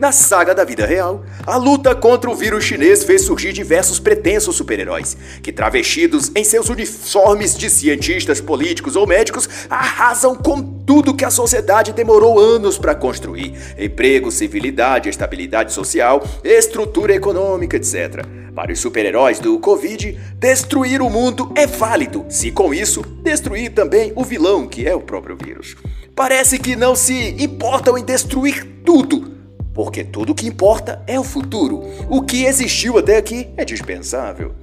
Na 0.02 0.12
saga 0.12 0.56
da 0.56 0.64
vida 0.64 0.84
real, 0.84 1.24
a 1.46 1.58
luta 1.58 1.94
contra 1.94 2.28
o 2.28 2.34
vírus 2.34 2.64
chinês 2.64 3.04
fez 3.04 3.22
surgir 3.22 3.54
diversos 3.54 4.00
pretensos 4.00 4.56
super-heróis, 4.56 5.16
que, 5.44 5.52
travestidos 5.52 6.32
em 6.36 6.44
seus 6.44 6.70
uniformes 6.70 7.56
de 7.56 7.70
cientistas, 7.70 8.42
políticos 8.42 8.96
ou 8.96 9.06
médicos, 9.06 9.48
arrasam 9.70 10.36
com 10.36 10.60
tudo 10.60 11.14
que 11.14 11.24
a 11.24 11.30
sociedade 11.30 11.94
demorou 11.94 12.40
anos 12.40 12.80
para 12.80 12.96
construir: 12.96 13.54
emprego, 13.78 14.32
civilidade, 14.32 15.08
estabilidade 15.08 15.72
social, 15.72 16.28
estrutura 16.44 17.14
econômica, 17.14 17.78
etc. 17.78 18.26
Para 18.56 18.74
os 18.74 18.80
super-heróis 18.80 19.38
do 19.38 19.60
Covid, 19.60 20.20
destruir 20.40 21.00
o 21.04 21.12
mundo 21.12 21.52
é 21.56 21.68
válido, 21.68 22.26
se 22.28 22.50
com 22.50 22.74
isso 22.74 23.04
destruir 23.22 23.70
também 23.70 24.12
o 24.16 24.24
vilão, 24.24 24.68
que 24.68 24.88
é 24.88 24.96
o 24.96 25.02
próprio 25.02 25.38
vírus. 25.38 25.76
Parece 26.16 26.58
que 26.58 26.76
não 26.76 26.96
se 26.96 27.36
importam 27.38 28.00
em 28.00 28.04
destruir 28.04 28.66
tudo 28.84 29.31
porque 29.74 30.04
tudo 30.04 30.32
o 30.32 30.36
que 30.36 30.48
importa 30.48 31.02
é 31.08 31.20
o 31.20 31.24
futuro. 31.24 31.84
O 32.10 32.22
que 32.22 32.46
existiu 32.46 32.98
até 32.98 33.18
aqui 33.18 33.50
é 33.58 33.66
dispensável. 33.66 34.54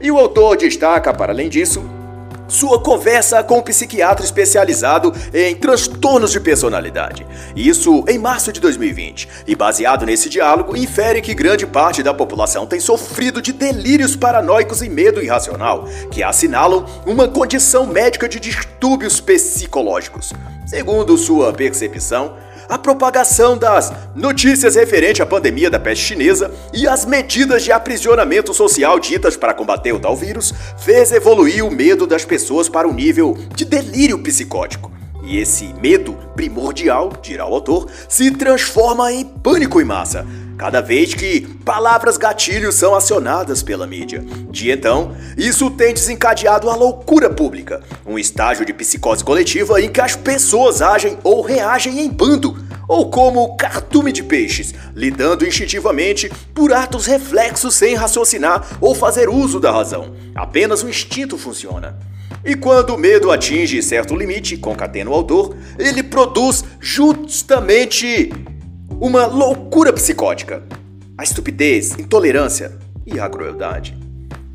E 0.00 0.10
o 0.10 0.18
autor 0.18 0.56
destaca, 0.56 1.12
para 1.12 1.32
além 1.32 1.48
disso, 1.48 1.82
sua 2.52 2.78
conversa 2.78 3.42
com 3.42 3.58
um 3.58 3.62
psiquiatra 3.62 4.24
especializado 4.24 5.12
em 5.32 5.56
transtornos 5.56 6.32
de 6.32 6.38
personalidade. 6.38 7.26
Isso 7.56 8.04
em 8.06 8.18
março 8.18 8.52
de 8.52 8.60
2020. 8.60 9.28
E 9.46 9.54
baseado 9.54 10.04
nesse 10.04 10.28
diálogo, 10.28 10.76
infere 10.76 11.22
que 11.22 11.34
grande 11.34 11.66
parte 11.66 12.02
da 12.02 12.12
população 12.12 12.66
tem 12.66 12.78
sofrido 12.78 13.40
de 13.40 13.52
delírios 13.52 14.14
paranoicos 14.14 14.82
e 14.82 14.88
medo 14.88 15.22
irracional, 15.22 15.86
que 16.10 16.22
assinalam 16.22 16.84
uma 17.06 17.26
condição 17.26 17.86
médica 17.86 18.28
de 18.28 18.38
distúrbios 18.38 19.18
psicológicos. 19.18 20.32
Segundo 20.66 21.16
sua 21.16 21.52
percepção, 21.54 22.36
a 22.72 22.78
propagação 22.78 23.58
das 23.58 23.92
notícias 24.16 24.76
referente 24.76 25.20
à 25.20 25.26
pandemia 25.26 25.68
da 25.68 25.78
peste 25.78 26.06
chinesa 26.06 26.50
e 26.72 26.88
as 26.88 27.04
medidas 27.04 27.62
de 27.62 27.70
aprisionamento 27.70 28.54
social 28.54 28.98
ditas 28.98 29.36
para 29.36 29.52
combater 29.52 29.92
o 29.92 30.00
tal 30.00 30.16
vírus 30.16 30.54
fez 30.78 31.12
evoluir 31.12 31.62
o 31.62 31.70
medo 31.70 32.06
das 32.06 32.24
pessoas 32.24 32.70
para 32.70 32.88
o 32.88 32.94
nível 32.94 33.36
de 33.54 33.66
delírio 33.66 34.18
psicótico. 34.20 34.90
E 35.22 35.36
esse 35.38 35.72
medo 35.74 36.14
primordial, 36.34 37.12
dirá 37.22 37.46
o 37.46 37.54
autor, 37.54 37.88
se 38.08 38.30
transforma 38.30 39.12
em 39.12 39.24
pânico 39.24 39.78
em 39.80 39.84
massa, 39.84 40.26
cada 40.58 40.80
vez 40.80 41.14
que 41.14 41.42
palavras 41.64 42.16
gatilhos 42.16 42.74
são 42.74 42.94
acionadas 42.94 43.62
pela 43.62 43.86
mídia. 43.86 44.24
De 44.50 44.70
então, 44.70 45.14
isso 45.36 45.70
tem 45.70 45.94
desencadeado 45.94 46.68
a 46.68 46.74
loucura 46.74 47.30
pública, 47.30 47.82
um 48.06 48.18
estágio 48.18 48.64
de 48.66 48.72
psicose 48.72 49.24
coletiva 49.24 49.80
em 49.80 49.88
que 49.88 50.00
as 50.00 50.16
pessoas 50.16 50.82
agem 50.82 51.18
ou 51.22 51.40
reagem 51.40 52.00
em 52.00 52.10
bando, 52.10 52.56
ou 52.88 53.10
como 53.10 53.56
cardume 53.56 54.12
de 54.12 54.22
peixes, 54.22 54.74
lidando 54.94 55.46
instintivamente 55.46 56.30
por 56.54 56.72
atos 56.72 57.06
reflexos 57.06 57.74
sem 57.74 57.94
raciocinar 57.94 58.78
ou 58.80 58.94
fazer 58.94 59.28
uso 59.28 59.60
da 59.60 59.70
razão. 59.70 60.14
Apenas 60.34 60.82
o 60.82 60.88
instinto 60.88 61.38
funciona. 61.38 61.98
E 62.44 62.56
quando 62.56 62.94
o 62.94 62.98
medo 62.98 63.30
atinge 63.30 63.82
certo 63.82 64.16
limite, 64.16 64.56
concatena 64.56 65.10
o 65.10 65.14
autor, 65.14 65.56
ele 65.78 66.02
produz 66.02 66.64
justamente 66.80 68.32
uma 69.00 69.26
loucura 69.26 69.92
psicótica. 69.92 70.62
A 71.16 71.22
estupidez, 71.22 71.92
intolerância 71.98 72.72
e 73.06 73.20
a 73.20 73.28
crueldade. 73.28 73.96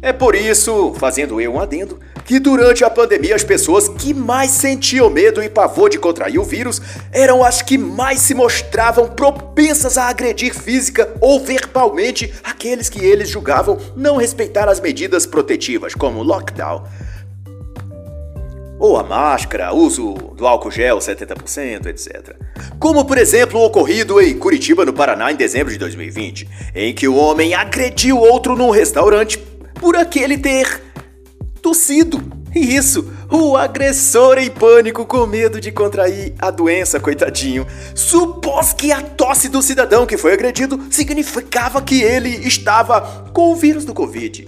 É 0.01 0.11
por 0.11 0.35
isso, 0.35 0.93
fazendo 0.97 1.39
eu 1.39 1.53
um 1.53 1.59
adendo, 1.59 1.99
que 2.27 2.39
durante 2.39 2.83
a 2.83 2.89
pandemia 2.89 3.33
as 3.33 3.43
pessoas 3.43 3.87
que 3.87 4.13
mais 4.13 4.51
sentiam 4.51 5.09
medo 5.09 5.41
e 5.41 5.49
pavor 5.49 5.89
de 5.89 5.97
contrair 5.97 6.37
o 6.37 6.43
vírus 6.43 6.81
eram 7.13 7.41
as 7.41 7.61
que 7.61 7.77
mais 7.77 8.19
se 8.19 8.35
mostravam 8.35 9.07
propensas 9.07 9.97
a 9.97 10.09
agredir 10.09 10.53
física 10.53 11.09
ou 11.21 11.39
verbalmente 11.39 12.33
aqueles 12.43 12.89
que 12.89 13.03
eles 13.03 13.29
julgavam 13.29 13.77
não 13.95 14.17
respeitar 14.17 14.67
as 14.67 14.81
medidas 14.81 15.25
protetivas, 15.25 15.95
como 15.95 16.21
lockdown. 16.21 16.83
Ou 18.77 18.97
a 18.97 19.03
máscara, 19.03 19.73
uso 19.73 20.13
do 20.35 20.45
álcool 20.45 20.69
gel 20.69 20.97
70%, 20.97 21.85
etc. 21.87 22.35
Como, 22.77 23.05
por 23.05 23.17
exemplo, 23.17 23.59
o 23.59 23.65
ocorrido 23.65 24.21
em 24.21 24.37
Curitiba, 24.37 24.85
no 24.85 24.93
Paraná, 24.93 25.31
em 25.31 25.35
dezembro 25.35 25.71
de 25.71 25.79
2020, 25.79 26.47
em 26.75 26.93
que 26.93 27.07
o 27.07 27.15
homem 27.15 27.55
agrediu 27.55 28.19
outro 28.19 28.55
num 28.55 28.69
restaurante 28.69 29.37
por 29.79 29.95
aquele 29.95 30.37
ter 30.37 30.87
tossido. 31.57 32.21
Isso, 32.55 33.11
o 33.29 33.55
agressor 33.55 34.37
em 34.37 34.49
pânico 34.49 35.05
com 35.05 35.25
medo 35.27 35.59
de 35.59 35.71
contrair 35.71 36.33
a 36.39 36.49
doença, 36.49 36.99
coitadinho, 36.99 37.67
supôs 37.93 38.73
que 38.73 38.91
a 38.91 39.01
tosse 39.01 39.49
do 39.49 39.61
cidadão 39.61 40.05
que 40.05 40.17
foi 40.17 40.33
agredido 40.33 40.79
significava 40.89 41.81
que 41.81 42.01
ele 42.01 42.29
estava 42.47 43.29
com 43.33 43.51
o 43.51 43.55
vírus 43.55 43.85
do 43.85 43.93
Covid. 43.93 44.47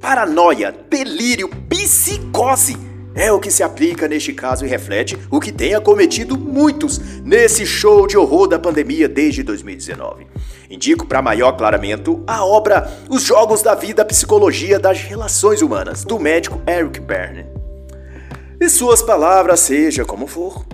Paranoia, 0.00 0.74
delírio, 0.88 1.48
psicose 1.68 2.91
é 3.14 3.30
o 3.30 3.38
que 3.38 3.50
se 3.50 3.62
aplica 3.62 4.08
neste 4.08 4.32
caso 4.32 4.64
e 4.64 4.68
reflete 4.68 5.18
o 5.30 5.40
que 5.40 5.52
tem 5.52 5.74
acometido 5.74 6.36
muitos 6.38 6.98
nesse 7.22 7.66
show 7.66 8.06
de 8.06 8.16
horror 8.16 8.46
da 8.46 8.58
pandemia 8.58 9.08
desde 9.08 9.42
2019. 9.42 10.26
Indico 10.70 11.06
para 11.06 11.20
maior 11.20 11.52
claramento 11.52 12.22
a 12.26 12.44
obra 12.44 12.90
Os 13.08 13.22
Jogos 13.22 13.62
da 13.62 13.74
Vida, 13.74 14.04
Psicologia 14.04 14.78
das 14.78 15.00
Relações 15.02 15.60
Humanas, 15.60 16.04
do 16.04 16.18
médico 16.18 16.62
Eric 16.66 17.00
Berne. 17.00 17.46
E 18.58 18.68
suas 18.68 19.02
palavras, 19.02 19.60
seja 19.60 20.04
como 20.04 20.26
for, 20.26 20.64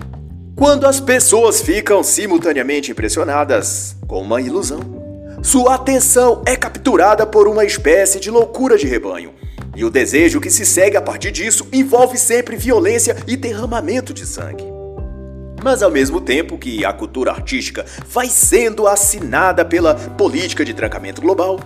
quando 0.55 0.85
as 0.85 0.99
pessoas 0.99 1.61
ficam 1.61 2.03
simultaneamente 2.03 2.91
impressionadas 2.91 3.95
com 4.07 4.21
uma 4.21 4.41
ilusão, 4.41 4.79
sua 5.41 5.75
atenção 5.75 6.41
é 6.45 6.55
capturada 6.55 7.25
por 7.25 7.47
uma 7.47 7.65
espécie 7.65 8.19
de 8.19 8.29
loucura 8.29 8.77
de 8.77 8.85
rebanho 8.85 9.33
e 9.79 9.85
o 9.85 9.89
desejo 9.89 10.41
que 10.41 10.49
se 10.49 10.65
segue 10.65 10.97
a 10.97 11.01
partir 11.01 11.31
disso 11.31 11.65
envolve 11.71 12.17
sempre 12.17 12.57
violência 12.57 13.15
e 13.25 13.37
derramamento 13.37 14.13
de 14.13 14.25
sangue. 14.25 14.65
Mas 15.63 15.81
ao 15.81 15.89
mesmo 15.89 16.19
tempo 16.19 16.57
que 16.57 16.83
a 16.83 16.91
cultura 16.91 17.31
artística 17.31 17.85
vai 18.09 18.27
sendo 18.27 18.89
assinada 18.89 19.63
pela 19.63 19.95
política 19.95 20.65
de 20.65 20.73
trancamento 20.73 21.21
global, 21.21 21.61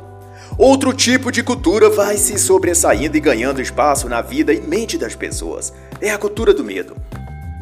outro 0.59 0.93
tipo 0.93 1.31
de 1.31 1.41
cultura 1.41 1.89
vai 1.89 2.15
se 2.17 2.37
sobressaindo 2.37 3.17
e 3.17 3.19
ganhando 3.19 3.59
espaço 3.59 4.07
na 4.07 4.21
vida 4.21 4.53
e 4.53 4.61
mente 4.61 4.95
das 4.95 5.15
pessoas. 5.15 5.73
É 5.99 6.11
a 6.11 6.17
cultura 6.19 6.53
do 6.53 6.63
medo 6.63 6.95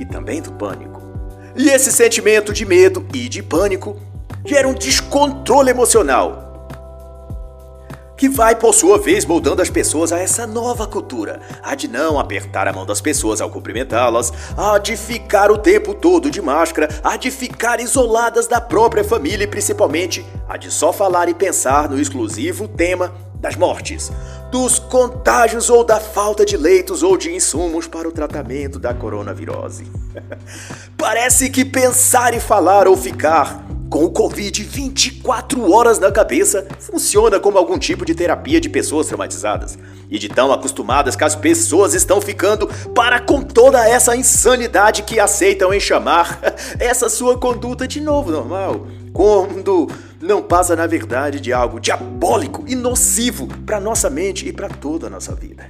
e 0.02 0.06
também 0.06 0.42
do 0.42 0.52
pânico. 0.52 1.02
E 1.56 1.70
esse 1.70 1.94
sentimento 1.94 2.52
de 2.52 2.66
medo 2.66 3.08
e 3.14 3.30
de 3.30 3.42
pânico 3.42 3.98
gera 4.46 4.68
um 4.68 4.74
descontrole 4.74 5.70
emocional 5.70 6.51
que 8.22 8.30
vai 8.30 8.54
por 8.54 8.72
sua 8.72 9.00
vez 9.00 9.26
moldando 9.26 9.64
as 9.64 9.70
pessoas 9.72 10.12
a 10.12 10.20
essa 10.20 10.46
nova 10.46 10.86
cultura, 10.86 11.42
a 11.64 11.74
de 11.74 11.88
não 11.88 12.20
apertar 12.20 12.68
a 12.68 12.72
mão 12.72 12.86
das 12.86 13.02
pessoas 13.02 13.42
ao 13.42 13.50
cumprimentá-las, 13.50 14.32
a 14.56 14.78
de 14.78 14.96
ficar 14.96 15.50
o 15.50 15.58
tempo 15.58 15.92
todo 15.92 16.30
de 16.30 16.40
máscara, 16.40 16.88
a 17.04 17.18
de 17.18 17.32
ficar 17.32 17.80
isoladas 17.80 18.46
da 18.46 18.62
própria 18.62 19.04
família 19.04 19.46
e 19.46 19.48
principalmente 19.48 20.24
a 20.48 20.56
de 20.56 20.70
só 20.70 20.94
falar 20.94 21.30
e 21.30 21.34
pensar 21.34 21.90
no 21.90 22.00
exclusivo 22.00 22.68
tema 22.68 23.12
das 23.34 23.56
mortes, 23.56 24.12
dos 24.52 24.78
contágios 24.78 25.72
ou 25.72 25.84
da 25.84 26.00
falta 26.00 26.46
de 26.46 26.56
leitos 26.56 27.02
ou 27.02 27.18
de 27.18 27.34
insumos 27.34 27.88
para 27.88 28.08
o 28.08 28.12
tratamento 28.12 28.78
da 28.78 28.94
coronavirose. 28.94 29.92
Parece 30.96 31.50
que 31.50 31.66
pensar 31.66 32.36
e 32.36 32.40
falar 32.40 32.88
ou 32.88 32.96
ficar 32.96 33.71
com 33.91 34.06
o 34.06 34.10
Covid 34.10 34.63
24 34.63 35.69
horas 35.69 35.99
na 35.99 36.10
cabeça, 36.10 36.65
funciona 36.80 37.41
como 37.41 37.58
algum 37.58 37.77
tipo 37.77 38.06
de 38.06 38.15
terapia 38.15 38.62
de 38.62 38.69
pessoas 38.69 39.08
traumatizadas. 39.08 39.77
E 40.10 40.17
de 40.17 40.30
tão 40.30 40.51
acostumadas 40.51 41.13
que 41.13 41.23
as 41.25 41.36
pessoas 41.36 41.93
estão 41.93 42.21
ficando 42.21 42.67
para 42.95 43.19
com 43.19 43.41
toda 43.41 43.86
essa 43.86 44.15
insanidade 44.15 45.04
que 45.04 45.19
aceitam 45.19 45.73
em 45.73 45.80
chamar 45.80 46.39
essa 46.80 47.10
sua 47.10 47.38
conduta 47.38 47.86
de 47.86 47.99
novo 47.99 48.32
normal. 48.32 48.88
Quando 49.12 49.89
não 50.21 50.41
passa, 50.41 50.73
na 50.73 50.88
verdade, 50.88 51.41
de 51.41 51.51
algo 51.51 51.77
diabólico 51.77 52.63
e 52.65 52.75
nocivo 52.75 53.45
para 53.65 53.77
nossa 53.77 54.10
mente 54.10 54.47
e 54.47 54.54
para 54.54 54.69
toda 54.69 55.08
a 55.08 55.10
nossa 55.10 55.36
vida. 55.36 55.65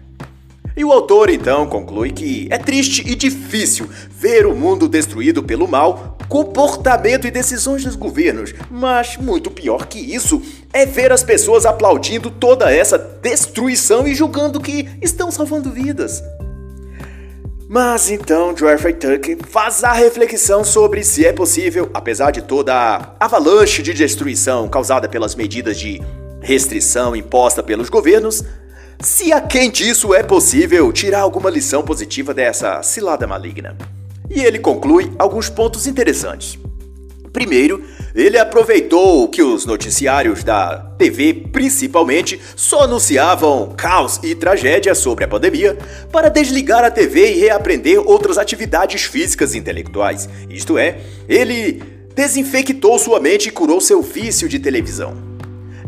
E 0.75 0.85
o 0.85 0.91
autor 0.91 1.29
então 1.29 1.67
conclui 1.67 2.11
que 2.11 2.47
é 2.49 2.57
triste 2.57 3.03
e 3.05 3.15
difícil 3.15 3.89
ver 4.09 4.45
o 4.45 4.55
mundo 4.55 4.87
destruído 4.87 5.43
pelo 5.43 5.67
mal, 5.67 6.17
comportamento 6.29 7.27
e 7.27 7.31
decisões 7.31 7.83
dos 7.83 7.95
governos, 7.95 8.53
mas 8.69 9.17
muito 9.17 9.51
pior 9.51 9.87
que 9.87 9.99
isso 9.99 10.41
é 10.71 10.85
ver 10.85 11.11
as 11.11 11.23
pessoas 11.23 11.65
aplaudindo 11.65 12.31
toda 12.31 12.71
essa 12.71 12.97
destruição 12.97 14.07
e 14.07 14.15
julgando 14.15 14.61
que 14.61 14.87
estão 15.01 15.29
salvando 15.29 15.71
vidas. 15.71 16.23
Mas 17.67 18.09
então 18.09 18.55
Jeffrey 18.55 18.93
Tucker 18.93 19.37
faz 19.47 19.83
a 19.83 19.93
reflexão 19.93 20.63
sobre 20.63 21.03
se 21.05 21.25
é 21.25 21.31
possível, 21.31 21.89
apesar 21.93 22.31
de 22.31 22.41
toda 22.41 22.73
a 22.73 23.15
avalanche 23.17 23.81
de 23.81 23.93
destruição 23.93 24.67
causada 24.67 25.07
pelas 25.07 25.35
medidas 25.35 25.77
de 25.77 26.01
restrição 26.41 27.15
imposta 27.15 27.61
pelos 27.63 27.87
governos, 27.89 28.43
se 29.03 29.33
a 29.33 29.41
quem 29.41 29.69
disso 29.69 30.13
é 30.13 30.21
possível 30.21 30.91
tirar 30.91 31.21
alguma 31.21 31.49
lição 31.49 31.83
positiva 31.83 32.33
dessa 32.33 32.83
cilada 32.83 33.25
maligna. 33.25 33.75
E 34.29 34.43
ele 34.43 34.59
conclui 34.59 35.11
alguns 35.17 35.49
pontos 35.49 35.87
interessantes. 35.87 36.57
Primeiro, 37.33 37.83
ele 38.13 38.37
aproveitou 38.37 39.27
que 39.29 39.41
os 39.41 39.65
noticiários 39.65 40.43
da 40.43 40.77
TV, 40.97 41.33
principalmente, 41.51 42.39
só 42.55 42.81
anunciavam 42.81 43.73
caos 43.75 44.19
e 44.21 44.35
tragédia 44.35 44.93
sobre 44.93 45.23
a 45.23 45.27
pandemia 45.27 45.77
para 46.11 46.29
desligar 46.29 46.83
a 46.83 46.91
TV 46.91 47.33
e 47.33 47.39
reaprender 47.39 47.99
outras 47.99 48.37
atividades 48.37 49.03
físicas 49.03 49.55
e 49.55 49.57
intelectuais. 49.57 50.27
Isto 50.49 50.77
é, 50.77 50.99
ele 51.27 51.81
desinfectou 52.13 52.99
sua 52.99 53.19
mente 53.19 53.47
e 53.47 53.51
curou 53.51 53.79
seu 53.79 54.01
vício 54.01 54.49
de 54.49 54.59
televisão. 54.59 55.30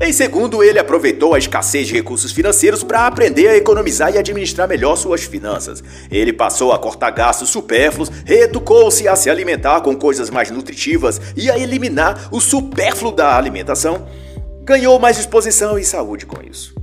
Em 0.05 0.11
segundo, 0.11 0.61
ele 0.61 0.77
aproveitou 0.77 1.33
a 1.33 1.39
escassez 1.39 1.87
de 1.87 1.93
recursos 1.93 2.33
financeiros 2.33 2.83
para 2.83 3.07
aprender 3.07 3.47
a 3.47 3.55
economizar 3.55 4.13
e 4.13 4.17
administrar 4.17 4.67
melhor 4.67 4.97
suas 4.97 5.23
finanças. 5.23 5.81
Ele 6.11 6.33
passou 6.33 6.73
a 6.73 6.77
cortar 6.77 7.09
gastos 7.11 7.47
supérfluos, 7.47 8.11
reeducou-se 8.25 9.07
a 9.07 9.15
se 9.15 9.29
alimentar 9.29 9.79
com 9.79 9.95
coisas 9.95 10.29
mais 10.29 10.51
nutritivas 10.51 11.21
e 11.37 11.49
a 11.49 11.57
eliminar 11.57 12.27
o 12.33 12.41
supérfluo 12.41 13.13
da 13.13 13.37
alimentação. 13.37 14.05
Ganhou 14.65 14.99
mais 14.99 15.15
disposição 15.15 15.79
e 15.79 15.85
saúde 15.85 16.25
com 16.25 16.43
isso. 16.43 16.82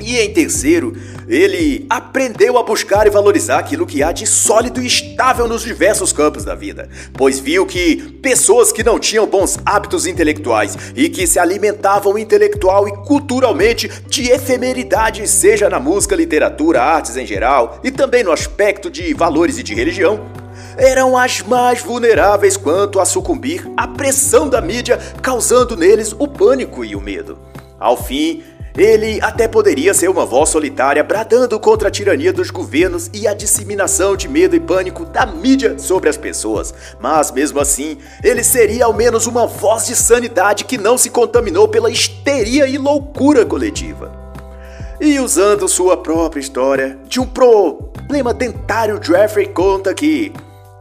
E 0.00 0.18
em 0.18 0.32
terceiro, 0.32 0.94
ele 1.28 1.86
aprendeu 1.90 2.58
a 2.58 2.62
buscar 2.62 3.06
e 3.06 3.10
valorizar 3.10 3.58
aquilo 3.58 3.86
que 3.86 4.02
há 4.02 4.12
de 4.12 4.26
sólido 4.26 4.80
e 4.80 4.86
estável 4.86 5.48
nos 5.48 5.62
diversos 5.62 6.12
campos 6.12 6.44
da 6.44 6.54
vida, 6.54 6.88
pois 7.14 7.38
viu 7.38 7.66
que 7.66 7.96
pessoas 8.22 8.70
que 8.70 8.84
não 8.84 8.98
tinham 8.98 9.26
bons 9.26 9.58
hábitos 9.64 10.06
intelectuais 10.06 10.76
e 10.94 11.08
que 11.08 11.26
se 11.26 11.38
alimentavam 11.38 12.16
intelectual 12.18 12.86
e 12.86 12.92
culturalmente 13.04 13.90
de 14.08 14.30
efemeridade, 14.30 15.26
seja 15.26 15.68
na 15.68 15.80
música, 15.80 16.14
literatura, 16.14 16.82
artes 16.82 17.16
em 17.16 17.26
geral 17.26 17.80
e 17.82 17.90
também 17.90 18.22
no 18.22 18.32
aspecto 18.32 18.90
de 18.90 19.12
valores 19.14 19.58
e 19.58 19.62
de 19.62 19.74
religião, 19.74 20.20
eram 20.76 21.16
as 21.16 21.42
mais 21.42 21.80
vulneráveis 21.80 22.56
quanto 22.56 23.00
a 23.00 23.04
sucumbir 23.04 23.68
à 23.76 23.88
pressão 23.88 24.48
da 24.48 24.60
mídia, 24.60 24.98
causando 25.22 25.76
neles 25.76 26.14
o 26.18 26.28
pânico 26.28 26.84
e 26.84 26.94
o 26.94 27.00
medo. 27.00 27.38
Ao 27.78 27.96
fim, 27.96 28.42
ele 28.76 29.18
até 29.22 29.48
poderia 29.48 29.94
ser 29.94 30.08
uma 30.08 30.26
voz 30.26 30.50
solitária 30.50 31.02
bradando 31.02 31.58
contra 31.58 31.88
a 31.88 31.90
tirania 31.90 32.32
dos 32.32 32.50
governos 32.50 33.08
e 33.12 33.26
a 33.26 33.32
disseminação 33.32 34.14
de 34.14 34.28
medo 34.28 34.54
e 34.54 34.60
pânico 34.60 35.06
da 35.06 35.24
mídia 35.24 35.78
sobre 35.78 36.10
as 36.10 36.16
pessoas, 36.16 36.74
mas 37.00 37.30
mesmo 37.30 37.58
assim, 37.58 37.96
ele 38.22 38.44
seria 38.44 38.84
ao 38.84 38.92
menos 38.92 39.26
uma 39.26 39.46
voz 39.46 39.86
de 39.86 39.96
sanidade 39.96 40.64
que 40.64 40.76
não 40.76 40.98
se 40.98 41.08
contaminou 41.08 41.68
pela 41.68 41.90
histeria 41.90 42.66
e 42.66 42.76
loucura 42.76 43.46
coletiva. 43.46 44.12
E 45.00 45.18
usando 45.20 45.68
sua 45.68 45.96
própria 45.96 46.40
história 46.40 46.98
de 47.06 47.20
um 47.20 47.26
problema 47.26 48.32
dentário, 48.32 49.00
Jeffrey 49.02 49.46
conta 49.46 49.94
que, 49.94 50.32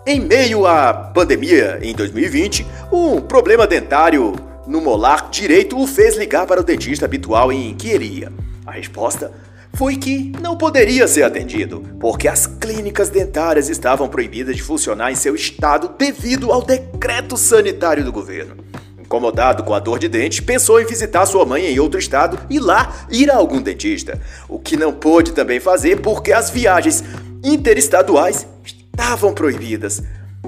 em 0.06 0.20
meio 0.20 0.66
à 0.66 0.94
pandemia 0.94 1.80
em 1.82 1.94
2020, 1.94 2.66
um 2.92 3.20
problema 3.20 3.68
dentário 3.68 4.34
no 4.68 4.82
molar 4.82 5.30
direito 5.30 5.80
o 5.80 5.88
fez 5.88 6.16
ligar 6.16 6.46
para 6.46 6.62
o 6.62 6.64
dentista 6.64 7.06
habitual 7.06 7.52
em 7.52 7.74
que 7.76 7.90
iria. 7.90 8.32
A 8.66 8.72
resposta 8.72 9.32
foi 9.76 9.98
que 9.98 10.32
não 10.42 10.56
poderia 10.58 11.08
ser 11.08 11.24
atendido, 11.24 11.82
porque 12.00 12.28
as 12.28 12.48
clínicas 12.48 13.10
dentárias 13.10 13.70
estavam 13.70 14.08
proibidas 14.08 14.56
de 14.56 14.64
funcionar 14.64 15.12
em 15.12 15.16
seu 15.16 15.36
estado 15.36 15.92
devido 15.98 16.52
ao 16.52 16.62
decreto 16.62 17.38
sanitário 17.38 18.04
do 18.04 18.12
governo. 18.12 18.56
Incomodado 19.00 19.64
com 19.64 19.74
a 19.74 19.80
dor 19.80 20.00
de 20.00 20.08
dente, 20.08 20.42
pensou 20.42 20.82
em 20.82 20.86
visitar 20.86 21.26
sua 21.26 21.46
mãe 21.46 21.66
em 21.66 21.80
outro 21.80 22.00
estado 22.00 22.40
e 22.50 22.58
lá 22.58 23.06
ir 23.12 23.30
a 23.30 23.36
algum 23.36 23.62
dentista, 23.62 24.20
o 24.48 24.58
que 24.58 24.78
não 24.78 24.92
pôde 24.92 25.32
também 25.32 25.60
fazer 25.60 26.02
porque 26.02 26.32
as 26.32 26.50
viagens 26.50 27.04
interestaduais 27.44 28.48
estavam 28.64 29.34
proibidas. 29.34 30.02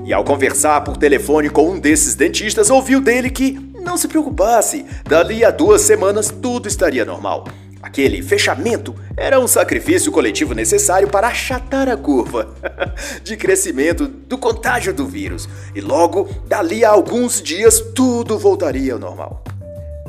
E 0.05 0.13
ao 0.13 0.23
conversar 0.23 0.81
por 0.81 0.95
telefone 0.95 1.49
com 1.49 1.69
um 1.69 1.77
desses 1.77 2.15
dentistas, 2.15 2.69
ouviu 2.69 3.01
dele 3.01 3.29
que 3.29 3.66
não 3.83 3.97
se 3.97 4.07
preocupasse, 4.07 4.85
dali 5.03 5.43
a 5.43 5.51
duas 5.51 5.81
semanas 5.81 6.29
tudo 6.29 6.67
estaria 6.67 7.05
normal. 7.05 7.45
Aquele 7.81 8.21
fechamento 8.21 8.95
era 9.15 9.39
um 9.39 9.47
sacrifício 9.47 10.11
coletivo 10.11 10.53
necessário 10.53 11.07
para 11.07 11.27
achatar 11.27 11.87
a 11.87 11.95
curva 11.95 12.53
de 13.23 13.37
crescimento 13.37 14.07
do 14.07 14.37
contágio 14.37 14.93
do 14.93 15.05
vírus, 15.05 15.47
e 15.73 15.81
logo, 15.81 16.27
dali 16.47 16.83
a 16.83 16.89
alguns 16.89 17.41
dias, 17.41 17.79
tudo 17.95 18.37
voltaria 18.37 18.93
ao 18.93 18.99
normal. 18.99 19.43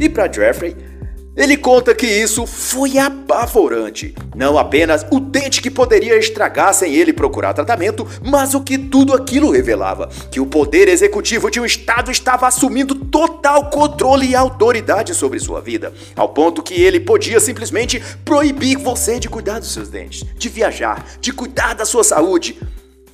E 0.00 0.08
para 0.08 0.32
Jeffrey, 0.32 0.76
ele 1.38 1.56
conta 1.56 1.94
que 1.94 2.04
isso 2.04 2.44
foi 2.44 2.98
apavorante. 2.98 4.12
Não 4.34 4.58
apenas 4.58 5.06
o 5.10 5.20
dente 5.20 5.62
que 5.62 5.70
poderia 5.70 6.18
estragar 6.18 6.74
sem 6.74 6.94
ele 6.96 7.12
procurar 7.12 7.54
tratamento, 7.54 8.04
mas 8.20 8.54
o 8.54 8.60
que 8.60 8.76
tudo 8.76 9.14
aquilo 9.14 9.50
revelava: 9.50 10.08
que 10.32 10.40
o 10.40 10.46
poder 10.46 10.88
executivo 10.88 11.48
de 11.48 11.60
um 11.60 11.64
Estado 11.64 12.10
estava 12.10 12.48
assumindo 12.48 12.96
total 12.96 13.70
controle 13.70 14.26
e 14.26 14.34
autoridade 14.34 15.14
sobre 15.14 15.38
sua 15.38 15.60
vida, 15.60 15.92
ao 16.16 16.30
ponto 16.30 16.62
que 16.62 16.82
ele 16.82 16.98
podia 16.98 17.38
simplesmente 17.38 18.02
proibir 18.24 18.76
você 18.76 19.20
de 19.20 19.28
cuidar 19.28 19.60
dos 19.60 19.72
seus 19.72 19.88
dentes, 19.88 20.24
de 20.36 20.48
viajar, 20.48 21.06
de 21.20 21.32
cuidar 21.32 21.74
da 21.74 21.84
sua 21.84 22.02
saúde 22.02 22.58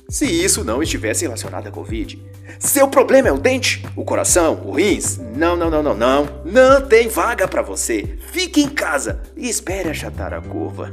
se 0.07 0.25
isso 0.25 0.63
não 0.63 0.83
estivesse 0.83 1.23
relacionado 1.23 1.67
à 1.67 1.71
Covid. 1.71 2.21
Seu 2.59 2.87
problema 2.87 3.27
é 3.27 3.31
o 3.31 3.37
dente, 3.37 3.85
o 3.95 4.05
coração, 4.05 4.61
o 4.65 4.71
rins? 4.71 5.19
Não, 5.35 5.55
não, 5.55 5.69
não, 5.69 5.83
não, 5.83 5.95
não. 5.95 6.27
Não 6.45 6.81
tem 6.81 7.07
vaga 7.07 7.47
para 7.47 7.61
você. 7.61 8.17
Fique 8.31 8.61
em 8.61 8.69
casa 8.69 9.21
e 9.35 9.49
espere 9.49 9.89
achatar 9.89 10.33
a 10.33 10.41
curva. 10.41 10.91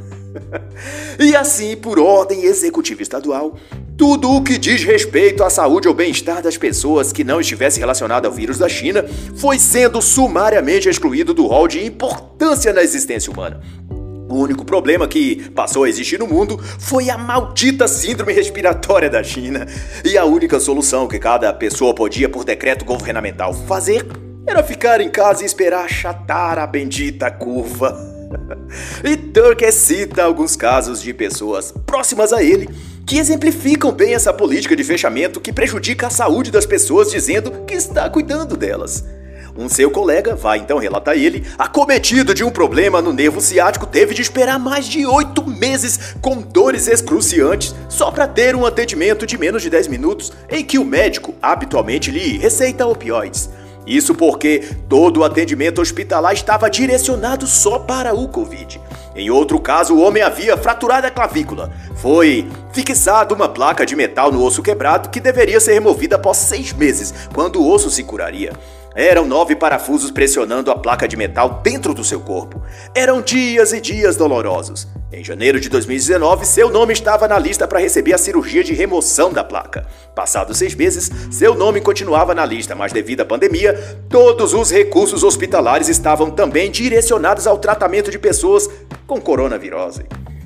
e 1.21 1.37
assim, 1.37 1.77
por 1.77 1.99
ordem 1.99 2.45
executiva 2.45 3.03
estadual, 3.03 3.57
tudo 3.97 4.31
o 4.31 4.43
que 4.43 4.59
diz 4.59 4.83
respeito 4.83 5.45
à 5.45 5.51
saúde 5.51 5.87
ou 5.87 5.95
bem-estar 5.95 6.43
das 6.43 6.57
pessoas 6.57 7.13
que 7.13 7.23
não 7.23 7.41
estivesse 7.41 7.79
relacionado 7.79 8.27
ao 8.27 8.33
vírus 8.33 8.59
da 8.59 8.69
China 8.69 9.05
foi 9.37 9.59
sendo 9.59 10.01
sumariamente 10.01 10.89
excluído 10.89 11.35
do 11.35 11.47
rol 11.47 11.69
de 11.69 11.85
importância 11.85 12.73
na 12.73 12.83
existência 12.83 13.31
humana. 13.31 13.61
O 14.33 14.37
único 14.39 14.65
problema 14.65 15.07
que 15.07 15.51
passou 15.51 15.85
a 15.85 15.89
existir 15.91 16.19
no 16.19 16.27
mundo 16.27 16.59
foi 16.79 17.11
a 17.11 17.19
maldita 17.19 17.87
síndrome 17.87 18.33
respiratória 18.33 19.11
da 19.11 19.23
China. 19.23 19.67
E 20.03 20.17
a 20.17 20.25
única 20.25 20.59
solução 20.59 21.07
que 21.07 21.19
cada 21.19 21.53
pessoa 21.53 21.95
podia, 21.95 22.31
por 22.31 22.43
decreto 22.43 22.83
governamental, 22.83 23.53
fazer 23.53 24.07
era 24.47 24.63
ficar 24.63 25.03
em 25.03 25.11
casa 25.11 25.43
e 25.43 25.47
esperar 25.47 25.85
achatar 25.85 26.59
a 26.59 26.67
bendita 26.67 27.31
curva. 27.31 27.95
e 29.05 29.19
Turker 29.19 29.71
cita 29.71 30.25
alguns 30.25 30.57
casos 30.57 31.03
de 31.03 31.13
pessoas 31.13 31.71
próximas 31.85 32.33
a 32.33 32.43
ele 32.43 32.71
que 33.07 33.19
exemplificam 33.19 33.93
bem 33.93 34.15
essa 34.15 34.33
política 34.33 34.75
de 34.75 34.83
fechamento 34.83 35.43
que 35.43 35.53
prejudica 35.53 36.07
a 36.07 36.11
saúde 36.11 36.51
das 36.51 36.65
pessoas, 36.65 37.11
dizendo 37.11 37.51
que 37.67 37.75
está 37.75 38.09
cuidando 38.09 38.57
delas. 38.57 39.05
Um 39.57 39.69
seu 39.69 39.91
colega, 39.91 40.35
vai 40.35 40.59
então 40.59 40.79
relatar 40.79 41.15
ele, 41.15 41.47
acometido 41.59 42.35
de 42.35 42.43
um 42.43 42.51
problema 42.51 43.03
no 43.03 43.13
nervo 43.13 43.39
ciático, 43.39 43.87
teve 43.87 44.15
de 44.15 44.23
esperar 44.23 44.59
mais 44.59 44.87
de 44.87 45.05
oito 45.05 45.47
meses 45.47 46.15
com 46.23 46.41
dores 46.41 46.89
excruciantes 46.89 47.75
só 47.89 48.11
para 48.11 48.27
ter 48.27 48.57
um 48.57 48.65
atendimento 48.65 49.27
de 49.27 49.37
menos 49.37 49.61
de 49.61 49.69
10 49.69 49.89
minutos 49.89 50.33
em 50.49 50.65
que 50.65 50.79
o 50.79 50.85
médico 50.85 51.35
habitualmente 51.43 52.11
lhe 52.11 52.39
receita 52.39 52.87
opioides. 52.87 53.51
Isso 53.87 54.15
porque 54.15 54.65
todo 54.89 55.19
o 55.19 55.25
atendimento 55.25 55.83
hospitalar 55.83 56.33
estava 56.33 56.71
direcionado 56.71 57.47
só 57.47 57.79
para 57.79 58.15
o 58.15 58.29
Covid. 58.29 58.81
Em 59.15 59.29
outro 59.29 59.61
caso, 59.61 59.95
o 59.95 60.01
homem 60.01 60.23
havia 60.23 60.57
fraturado 60.57 61.07
a 61.07 61.11
clavícula. 61.11 61.71
Foi 61.97 62.49
fixada 62.73 63.35
uma 63.35 63.49
placa 63.49 63.85
de 63.85 63.95
metal 63.95 64.33
no 64.33 64.43
osso 64.43 64.63
quebrado 64.63 65.11
que 65.11 65.21
deveria 65.21 65.61
ser 65.61 65.75
removida 65.75 66.17
após 66.17 66.39
seis 66.39 66.73
meses, 66.73 67.13
quando 67.35 67.61
o 67.61 67.71
osso 67.71 67.91
se 67.91 68.03
curaria. 68.03 68.53
Eram 68.95 69.25
nove 69.25 69.57
parafusos 69.57 70.11
pressionando 70.11 70.71
a 70.71 70.79
placa 70.79 71.09
de 71.09 71.17
metal 71.17 71.61
dentro 71.63 71.95
do 71.95 72.05
seu 72.05 72.21
corpo. 72.21 72.63
Eram 72.95 73.23
dias 73.23 73.73
e 73.73 73.81
dias 73.81 74.17
dolorosos. 74.17 74.87
Em 75.11 75.25
janeiro 75.25 75.59
de 75.59 75.69
2019, 75.69 76.47
seu 76.47 76.71
nome 76.71 76.93
estava 76.93 77.27
na 77.27 77.39
lista 77.39 77.67
para 77.67 77.79
receber 77.79 78.13
a 78.13 78.19
cirurgia 78.19 78.63
de 78.63 78.75
remoção 78.75 79.33
da 79.33 79.43
placa. 79.43 79.87
Passados 80.15 80.59
seis 80.59 80.75
meses, 80.75 81.11
seu 81.31 81.55
nome 81.55 81.81
continuava 81.81 82.35
na 82.35 82.45
lista, 82.45 82.75
mas 82.75 82.93
devido 82.93 83.23
à 83.23 83.25
pandemia, 83.25 83.75
todos 84.09 84.53
os 84.53 84.71
recursos 84.71 85.23
hospitalares 85.23 85.89
estavam 85.89 86.31
também 86.31 86.71
direcionados 86.71 87.47
ao 87.47 87.59
tratamento 87.59 88.11
de 88.11 88.19
pessoas 88.19 88.69
com 89.07 89.21
coronavirose. 89.21 90.05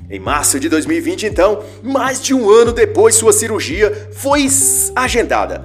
Em 0.09 0.19
março 0.19 0.57
de 0.57 0.69
2020, 0.69 1.25
então, 1.25 1.63
mais 1.83 2.21
de 2.21 2.33
um 2.33 2.49
ano 2.49 2.71
depois, 2.71 3.15
sua 3.15 3.33
cirurgia 3.33 4.09
foi 4.13 4.47
agendada. 4.95 5.63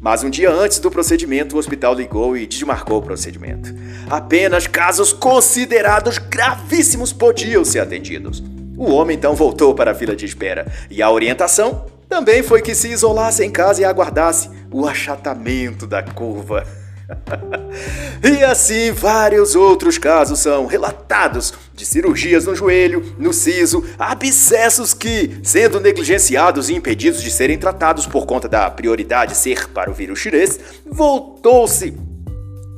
Mas 0.00 0.22
um 0.22 0.30
dia 0.30 0.50
antes 0.50 0.78
do 0.78 0.90
procedimento, 0.90 1.56
o 1.56 1.58
hospital 1.58 1.94
ligou 1.94 2.36
e 2.36 2.46
desmarcou 2.46 2.98
o 2.98 3.02
procedimento. 3.02 3.74
Apenas 4.08 4.66
casos 4.66 5.12
considerados 5.12 6.18
gravíssimos 6.18 7.12
podiam 7.12 7.64
ser 7.64 7.80
atendidos. 7.80 8.42
O 8.76 8.92
homem 8.92 9.16
então 9.16 9.34
voltou 9.34 9.74
para 9.74 9.90
a 9.90 9.94
fila 9.94 10.14
de 10.14 10.24
espera 10.24 10.70
e 10.88 11.02
a 11.02 11.10
orientação 11.10 11.86
também 12.08 12.42
foi 12.42 12.62
que 12.62 12.74
se 12.74 12.88
isolasse 12.88 13.44
em 13.44 13.50
casa 13.50 13.82
e 13.82 13.84
aguardasse 13.84 14.48
o 14.72 14.86
achatamento 14.86 15.86
da 15.86 16.02
curva. 16.02 16.64
e 18.22 18.44
assim 18.44 18.92
vários 18.92 19.54
outros 19.54 19.96
casos 19.96 20.40
são 20.40 20.66
relatados 20.66 21.54
de 21.74 21.86
cirurgias 21.86 22.44
no 22.44 22.54
joelho, 22.54 23.14
no 23.18 23.32
siso, 23.32 23.84
abscessos 23.98 24.92
que, 24.92 25.40
sendo 25.42 25.80
negligenciados 25.80 26.68
e 26.68 26.74
impedidos 26.74 27.22
de 27.22 27.30
serem 27.30 27.58
tratados 27.58 28.06
por 28.06 28.26
conta 28.26 28.48
da 28.48 28.70
prioridade 28.70 29.36
ser 29.36 29.68
para 29.68 29.90
o 29.90 29.94
vírus 29.94 30.18
chinês, 30.18 30.58
voltou-se 30.86 31.96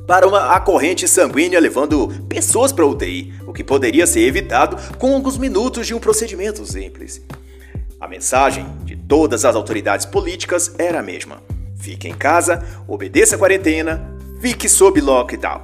para 0.07 0.27
uma 0.27 0.59
corrente 0.59 1.07
sanguínea 1.07 1.59
levando 1.59 2.09
pessoas 2.27 2.71
para 2.71 2.85
UTI, 2.85 3.33
o 3.45 3.53
que 3.53 3.63
poderia 3.63 4.05
ser 4.05 4.21
evitado 4.21 4.77
com 4.97 5.13
alguns 5.13 5.37
minutos 5.37 5.87
de 5.87 5.93
um 5.93 5.99
procedimento 5.99 6.65
simples. 6.65 7.21
A 7.99 8.07
mensagem 8.07 8.65
de 8.83 8.95
todas 8.95 9.45
as 9.45 9.55
autoridades 9.55 10.05
políticas 10.05 10.73
era 10.77 10.99
a 10.99 11.03
mesma: 11.03 11.41
fique 11.77 12.07
em 12.07 12.13
casa, 12.13 12.63
obedeça 12.87 13.35
a 13.35 13.39
quarentena, 13.39 14.17
Fique 14.41 14.67
sob 14.67 14.99
lockdown. 14.99 15.61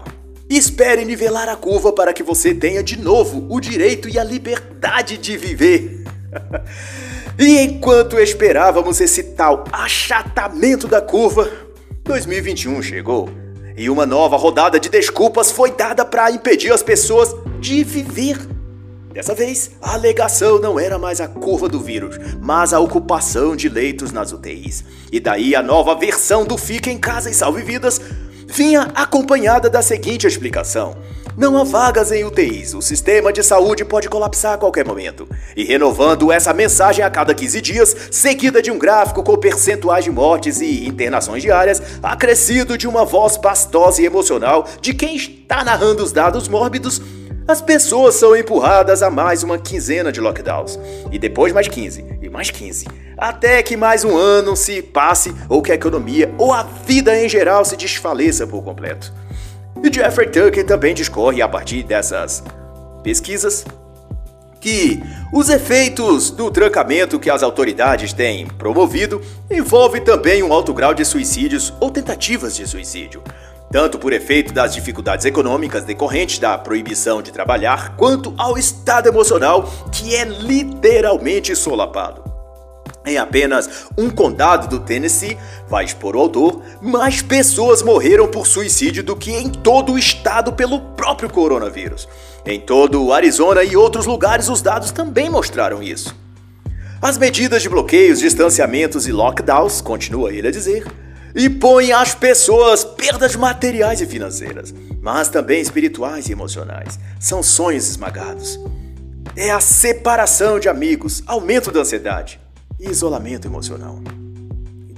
Espere 0.48 1.04
nivelar 1.04 1.50
a 1.50 1.56
curva 1.56 1.92
para 1.92 2.14
que 2.14 2.22
você 2.22 2.54
tenha 2.54 2.84
de 2.84 2.96
novo 2.96 3.48
o 3.50 3.60
direito 3.60 4.08
e 4.08 4.20
a 4.20 4.24
liberdade 4.24 5.18
de 5.18 5.36
viver. 5.36 6.04
e 7.40 7.58
enquanto 7.62 8.20
esperávamos 8.20 9.02
esse 9.02 9.24
tal 9.34 9.64
achatamento 9.72 10.88
da 10.88 11.02
curva, 11.02 11.50
2021 12.04 12.84
chegou 12.84 13.28
e 13.76 13.90
uma 13.90 14.06
nova 14.06 14.38
rodada 14.38 14.80
de 14.80 14.90
desculpas 14.90 15.52
foi 15.52 15.72
dada 15.72 16.06
para 16.06 16.30
impedir 16.30 16.72
as 16.72 16.84
pessoas 16.84 17.36
de 17.60 17.84
viver. 17.84 18.38
Dessa 19.12 19.34
vez, 19.34 19.72
a 19.82 19.96
alegação 19.96 20.60
não 20.60 20.80
era 20.80 21.00
mais 21.00 21.20
a 21.20 21.28
curva 21.28 21.68
do 21.68 21.80
vírus, 21.80 22.16
mas 22.40 22.72
a 22.74 22.80
ocupação 22.80 23.56
de 23.56 23.70
leitos 23.70 24.12
nas 24.12 24.32
UTIs. 24.32 24.84
E 25.12 25.20
daí 25.20 25.56
a 25.56 25.64
nova 25.64 25.96
versão 25.96 26.46
do 26.46 26.60
Fica 26.60 26.92
em 26.92 27.00
Casa 27.00 27.28
e 27.28 27.34
Salve 27.34 27.64
Vidas 27.64 28.00
vinha 28.48 28.92
acompanhada 28.96 29.70
da 29.70 29.82
seguinte 29.82 30.26
explicação. 30.26 30.96
Não 31.38 31.56
há 31.56 31.64
vagas 31.64 32.12
em 32.12 32.24
UTIs, 32.24 32.74
o 32.74 32.82
sistema 32.82 33.32
de 33.32 33.44
saúde 33.44 33.86
pode 33.86 34.10
colapsar 34.10 34.54
a 34.54 34.58
qualquer 34.58 34.84
momento. 34.84 35.30
E 35.56 35.64
renovando 35.64 36.32
essa 36.32 36.52
mensagem 36.52 37.06
a 37.06 37.12
cada 37.12 37.32
15 37.32 37.62
dias, 37.62 37.96
seguida 38.10 38.60
de 38.60 38.72
um 38.72 38.80
gráfico 38.80 39.22
com 39.22 39.38
percentuais 39.38 40.04
de 40.04 40.10
mortes 40.10 40.62
e 40.62 40.88
internações 40.88 41.44
diárias, 41.44 41.80
acrescido 42.02 42.76
de 42.76 42.88
uma 42.88 43.06
voz 43.06 43.38
pastosa 43.38 44.02
e 44.02 44.06
emocional 44.06 44.68
de 44.82 44.96
quem 44.96 45.16
está 45.16 45.64
narrando 45.64 46.04
os 46.04 46.12
dados 46.12 46.48
mórbidos, 46.48 47.00
as 47.48 47.62
pessoas 47.62 48.16
são 48.16 48.36
empurradas 48.36 49.02
a 49.02 49.10
mais 49.10 49.42
uma 49.42 49.58
quinzena 49.58 50.12
de 50.12 50.20
lockdowns. 50.20 50.78
E 51.10 51.18
depois 51.18 51.54
mais 51.54 51.68
15, 51.68 52.06
e 52.22 52.30
mais 52.30 52.52
15. 52.52 52.86
Até 53.18 53.64
que 53.64 53.78
mais 53.78 54.04
um 54.04 54.18
ano 54.18 54.56
se 54.56 54.82
passe, 54.82 55.34
ou 55.48 55.62
que 55.62 55.72
a 55.72 55.76
economia 55.76 56.34
ou 56.38 56.52
a 56.52 56.64
vida 56.64 57.18
em 57.18 57.30
geral 57.30 57.64
se 57.64 57.78
desfaleça 57.78 58.46
por 58.46 58.62
completo. 58.62 59.14
E 59.82 59.94
Jeffrey 59.94 60.28
Tucker 60.28 60.66
também 60.66 60.94
discorre 60.94 61.42
a 61.42 61.48
partir 61.48 61.84
dessas 61.84 62.44
pesquisas 63.02 63.64
que 64.60 65.02
os 65.32 65.50
efeitos 65.50 66.32
do 66.32 66.52
trancamento 66.52 67.20
que 67.20 67.30
as 67.30 67.44
autoridades 67.44 68.12
têm 68.12 68.48
promovido 68.48 69.22
envolve 69.50 70.02
também 70.02 70.44
um 70.44 70.52
alto 70.52 70.74
grau 70.74 70.94
de 70.94 71.06
suicídios 71.06 71.74
ou 71.80 71.92
tentativas 71.92 72.56
de 72.56 72.68
suicídio 72.68 73.22
tanto 73.72 74.00
por 74.00 74.14
efeito 74.14 74.54
das 74.54 74.74
dificuldades 74.74 75.26
econômicas 75.26 75.84
decorrentes 75.84 76.40
da 76.40 76.58
proibição 76.58 77.22
de 77.22 77.32
trabalhar, 77.32 77.96
quanto 77.96 78.34
ao 78.38 78.58
estado 78.58 79.08
emocional 79.08 79.72
que 79.92 80.16
é 80.16 80.24
literalmente 80.24 81.56
solapado. 81.56 82.24
Em 83.06 83.18
apenas 83.18 83.88
um 83.98 84.10
condado 84.10 84.68
do 84.68 84.84
Tennessee, 84.84 85.38
vai 85.70 85.86
expor 85.86 86.16
o 86.16 86.20
autor, 86.20 86.62
mais 86.82 87.22
pessoas 87.22 87.82
morreram 87.82 88.28
por 88.28 88.46
suicídio 88.46 89.02
do 89.02 89.16
que 89.16 89.32
em 89.32 89.50
todo 89.50 89.94
o 89.94 89.98
estado 89.98 90.52
pelo 90.52 90.80
próprio 90.80 91.30
coronavírus. 91.30 92.08
Em 92.46 92.60
todo 92.60 93.04
o 93.04 93.14
Arizona 93.14 93.64
e 93.64 93.78
outros 93.78 94.06
lugares, 94.06 94.50
os 94.50 94.62
dados 94.62 94.92
também 94.92 95.30
mostraram 95.30 95.82
isso. 95.82 96.14
As 97.02 97.18
medidas 97.18 97.62
de 97.62 97.70
bloqueios, 97.70 98.20
distanciamentos 98.20 99.08
e 99.08 99.12
lockdowns, 99.12 99.80
continua 99.80 100.34
ele 100.34 100.48
a 100.48 100.52
dizer, 100.52 100.86
e 101.38 101.48
põe 101.48 101.92
às 101.92 102.16
pessoas 102.16 102.84
perdas 102.84 103.36
materiais 103.36 104.02
e 104.02 104.08
financeiras, 104.08 104.74
mas 105.00 105.30
também 105.30 105.62
espirituais 105.62 106.28
e 106.28 106.32
emocionais. 106.32 107.00
São 107.20 107.44
sonhos 107.44 107.88
esmagados. 107.88 108.60
É 109.36 109.52
a 109.52 109.60
separação 109.60 110.60
de 110.60 110.68
amigos, 110.68 111.22
aumento 111.28 111.72
da 111.72 111.82
ansiedade 111.82 112.40
e 112.80 112.90
isolamento 112.90 113.48
emocional. 113.48 114.02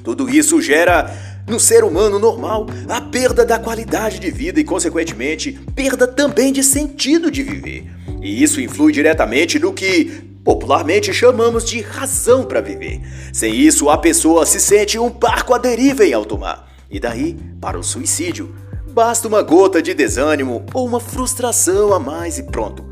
Tudo 0.02 0.30
isso 0.30 0.62
gera 0.62 1.13
no 1.45 1.60
ser 1.60 1.84
humano 1.84 2.17
normal 2.17 2.67
a 2.88 3.02
perda 3.02 3.45
da 3.45 3.60
qualidade 3.60 4.17
de 4.17 4.32
vida 4.32 4.62
e, 4.62 4.63
consequentemente, 4.63 5.60
perda 5.75 6.08
também 6.08 6.54
de 6.54 6.63
sentido 6.63 7.30
de 7.30 7.43
viver. 7.43 7.86
E 8.21 8.41
isso 8.41 8.62
influi 8.62 8.93
diretamente 8.93 9.60
no 9.60 9.73
que 9.73 10.28
popularmente 10.43 11.13
chamamos 11.13 11.63
de 11.63 11.82
razão 11.82 12.45
para 12.45 12.62
viver. 12.62 13.02
Sem 13.34 13.54
isso, 13.54 13.89
a 13.89 13.97
pessoa 13.97 14.45
se 14.45 14.60
sente 14.60 14.97
um 14.97 15.10
barco 15.10 15.54
à 15.54 15.58
deriva 15.58 16.06
em 16.06 16.13
alto 16.13 16.38
mar. 16.38 16.67
E 16.89 16.99
daí, 16.99 17.38
para 17.62 17.78
o 17.78 17.84
suicídio, 17.84 18.54
basta 18.91 19.28
uma 19.28 19.41
gota 19.41 19.82
de 19.82 19.93
desânimo 19.93 20.65
ou 20.73 20.88
uma 20.88 20.99
frustração 20.99 21.93
a 21.93 21.99
mais 21.99 22.39
e 22.39 22.43
pronto. 22.43 22.84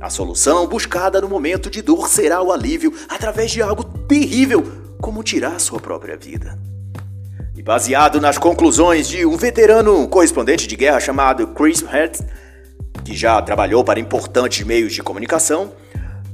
A 0.00 0.10
solução 0.10 0.66
buscada 0.66 1.20
no 1.20 1.28
momento 1.28 1.70
de 1.70 1.80
dor 1.80 2.08
será 2.08 2.42
o 2.42 2.52
alívio 2.52 2.92
através 3.08 3.50
de 3.50 3.62
algo 3.62 3.82
terrível, 3.82 4.62
como 5.00 5.22
tirar 5.22 5.58
sua 5.58 5.80
própria 5.80 6.16
vida. 6.16 6.58
E 7.56 7.62
baseado 7.62 8.20
nas 8.20 8.36
conclusões 8.36 9.08
de 9.08 9.24
um 9.24 9.36
veterano 9.36 10.06
correspondente 10.08 10.66
de 10.66 10.76
guerra 10.76 11.00
chamado 11.00 11.46
Chris 11.48 11.80
Hertz, 11.80 12.22
que 13.02 13.16
já 13.16 13.40
trabalhou 13.40 13.82
para 13.82 13.98
importantes 13.98 14.66
meios 14.66 14.92
de 14.92 15.02
comunicação, 15.02 15.72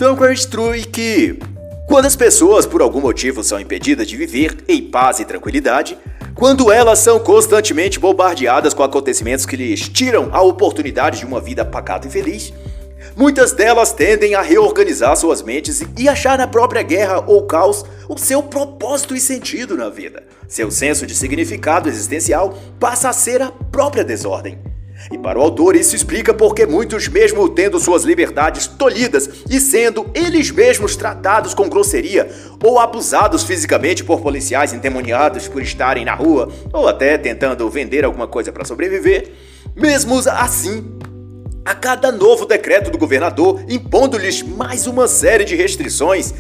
Dunker 0.03 0.33
instrui 0.33 0.83
que, 0.83 1.39
quando 1.87 2.07
as 2.07 2.17
pessoas 2.17 2.67
por 2.67 2.83
algum 2.83 3.01
motivo 3.01 3.45
são 3.45 3.61
impedidas 3.61 4.05
de 4.05 4.17
viver 4.17 4.57
em 4.67 4.83
paz 4.83 5.21
e 5.21 5.25
tranquilidade, 5.25 5.97
quando 6.35 6.73
elas 6.73 6.99
são 6.99 7.21
constantemente 7.21 8.01
bombardeadas 8.01 8.75
com 8.75 8.83
acontecimentos 8.83 9.47
que 9.47 9.55
lhes 9.55 9.89
tiram 9.89 10.29
a 10.33 10.43
oportunidade 10.43 11.21
de 11.21 11.25
uma 11.25 11.41
vida 11.41 11.65
pacata 11.65 12.09
e 12.09 12.11
feliz, 12.11 12.53
muitas 13.15 13.53
delas 13.53 13.93
tendem 13.93 14.35
a 14.35 14.43
reorganizar 14.43 15.17
suas 15.17 15.41
mentes 15.41 15.85
e 15.97 16.09
achar 16.09 16.37
na 16.37 16.49
própria 16.49 16.83
guerra 16.83 17.23
ou 17.25 17.47
caos 17.47 17.85
o 18.09 18.19
seu 18.19 18.43
propósito 18.43 19.15
e 19.15 19.21
sentido 19.21 19.77
na 19.77 19.89
vida. 19.89 20.25
Seu 20.49 20.69
senso 20.69 21.07
de 21.07 21.15
significado 21.15 21.89
existencial 21.89 22.59
passa 22.81 23.09
a 23.09 23.13
ser 23.13 23.41
a 23.41 23.53
própria 23.53 24.03
desordem. 24.03 24.72
E 25.11 25.19
para 25.19 25.39
o 25.39 25.43
autor, 25.43 25.75
isso 25.75 25.97
explica 25.97 26.33
porque 26.33 26.67
muitos, 26.67 27.09
mesmo 27.09 27.49
tendo 27.49 27.81
suas 27.81 28.05
liberdades 28.05 28.67
tolhidas 28.67 29.29
e 29.51 29.61
sendo 29.61 30.11
eles 30.15 30.51
mesmos 30.51 30.97
tratados 30.97 31.55
com 31.55 31.69
grosseria 31.69 32.31
ou 32.63 32.79
abusados 32.79 33.43
fisicamente 33.43 34.05
por 34.05 34.21
policiais 34.21 34.73
endemoniados 34.73 35.49
por 35.49 35.63
estarem 35.63 36.05
na 36.05 36.15
rua 36.15 36.51
ou 36.73 36.87
até 36.87 37.19
tentando 37.19 37.69
vender 37.69 38.05
alguma 38.05 38.29
coisa 38.29 38.53
para 38.53 38.65
sobreviver, 38.65 39.33
Mesmo 39.75 40.19
assim, 40.29 40.85
a 41.65 41.75
cada 41.75 42.13
novo 42.13 42.45
decreto 42.45 42.91
do 42.91 42.99
governador 42.99 43.65
impondo-lhes 43.69 44.43
mais 44.43 44.87
uma 44.87 45.09
série 45.09 45.45
de 45.45 45.57
restrições 45.57 46.35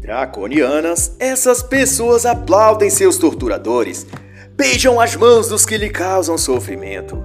draconianas, 0.00 1.16
essas 1.18 1.62
pessoas 1.62 2.26
aplaudem 2.26 2.90
seus 2.90 3.16
torturadores, 3.16 4.06
beijam 4.56 5.00
as 5.00 5.16
mãos 5.16 5.48
dos 5.48 5.66
que 5.66 5.76
lhe 5.76 5.90
causam 5.90 6.38
sofrimento. 6.38 7.22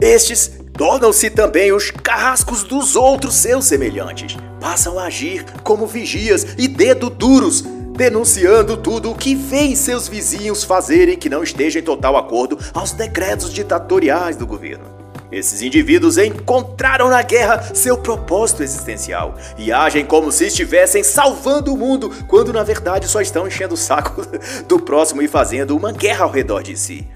Estes 0.00 0.52
tornam-se 0.76 1.30
também 1.30 1.72
os 1.72 1.90
carrascos 1.90 2.62
dos 2.62 2.96
outros 2.96 3.34
seus 3.34 3.64
semelhantes, 3.64 4.36
passam 4.60 4.98
a 4.98 5.04
agir 5.04 5.44
como 5.62 5.86
vigias 5.86 6.46
e 6.58 6.68
dedo 6.68 7.08
duros, 7.08 7.62
denunciando 7.96 8.76
tudo 8.76 9.10
o 9.10 9.14
que 9.14 9.34
vêem 9.34 9.74
seus 9.74 10.06
vizinhos 10.06 10.62
fazerem 10.64 11.16
que 11.16 11.30
não 11.30 11.42
esteja 11.42 11.78
em 11.78 11.82
total 11.82 12.16
acordo 12.16 12.58
aos 12.74 12.92
decretos 12.92 13.52
ditatoriais 13.52 14.36
do 14.36 14.46
governo. 14.46 14.95
Esses 15.30 15.60
indivíduos 15.60 16.18
encontraram 16.18 17.08
na 17.08 17.20
guerra 17.22 17.74
seu 17.74 17.98
propósito 17.98 18.62
existencial 18.62 19.34
e 19.58 19.72
agem 19.72 20.04
como 20.04 20.30
se 20.30 20.46
estivessem 20.46 21.02
salvando 21.02 21.74
o 21.74 21.76
mundo, 21.76 22.10
quando 22.28 22.52
na 22.52 22.62
verdade 22.62 23.08
só 23.08 23.20
estão 23.20 23.46
enchendo 23.46 23.74
o 23.74 23.78
saco 23.78 24.22
do 24.68 24.78
próximo 24.78 25.22
e 25.22 25.28
fazendo 25.28 25.76
uma 25.76 25.92
guerra 25.92 26.24
ao 26.24 26.30
redor 26.30 26.62
de 26.62 26.76
si. 26.76 27.08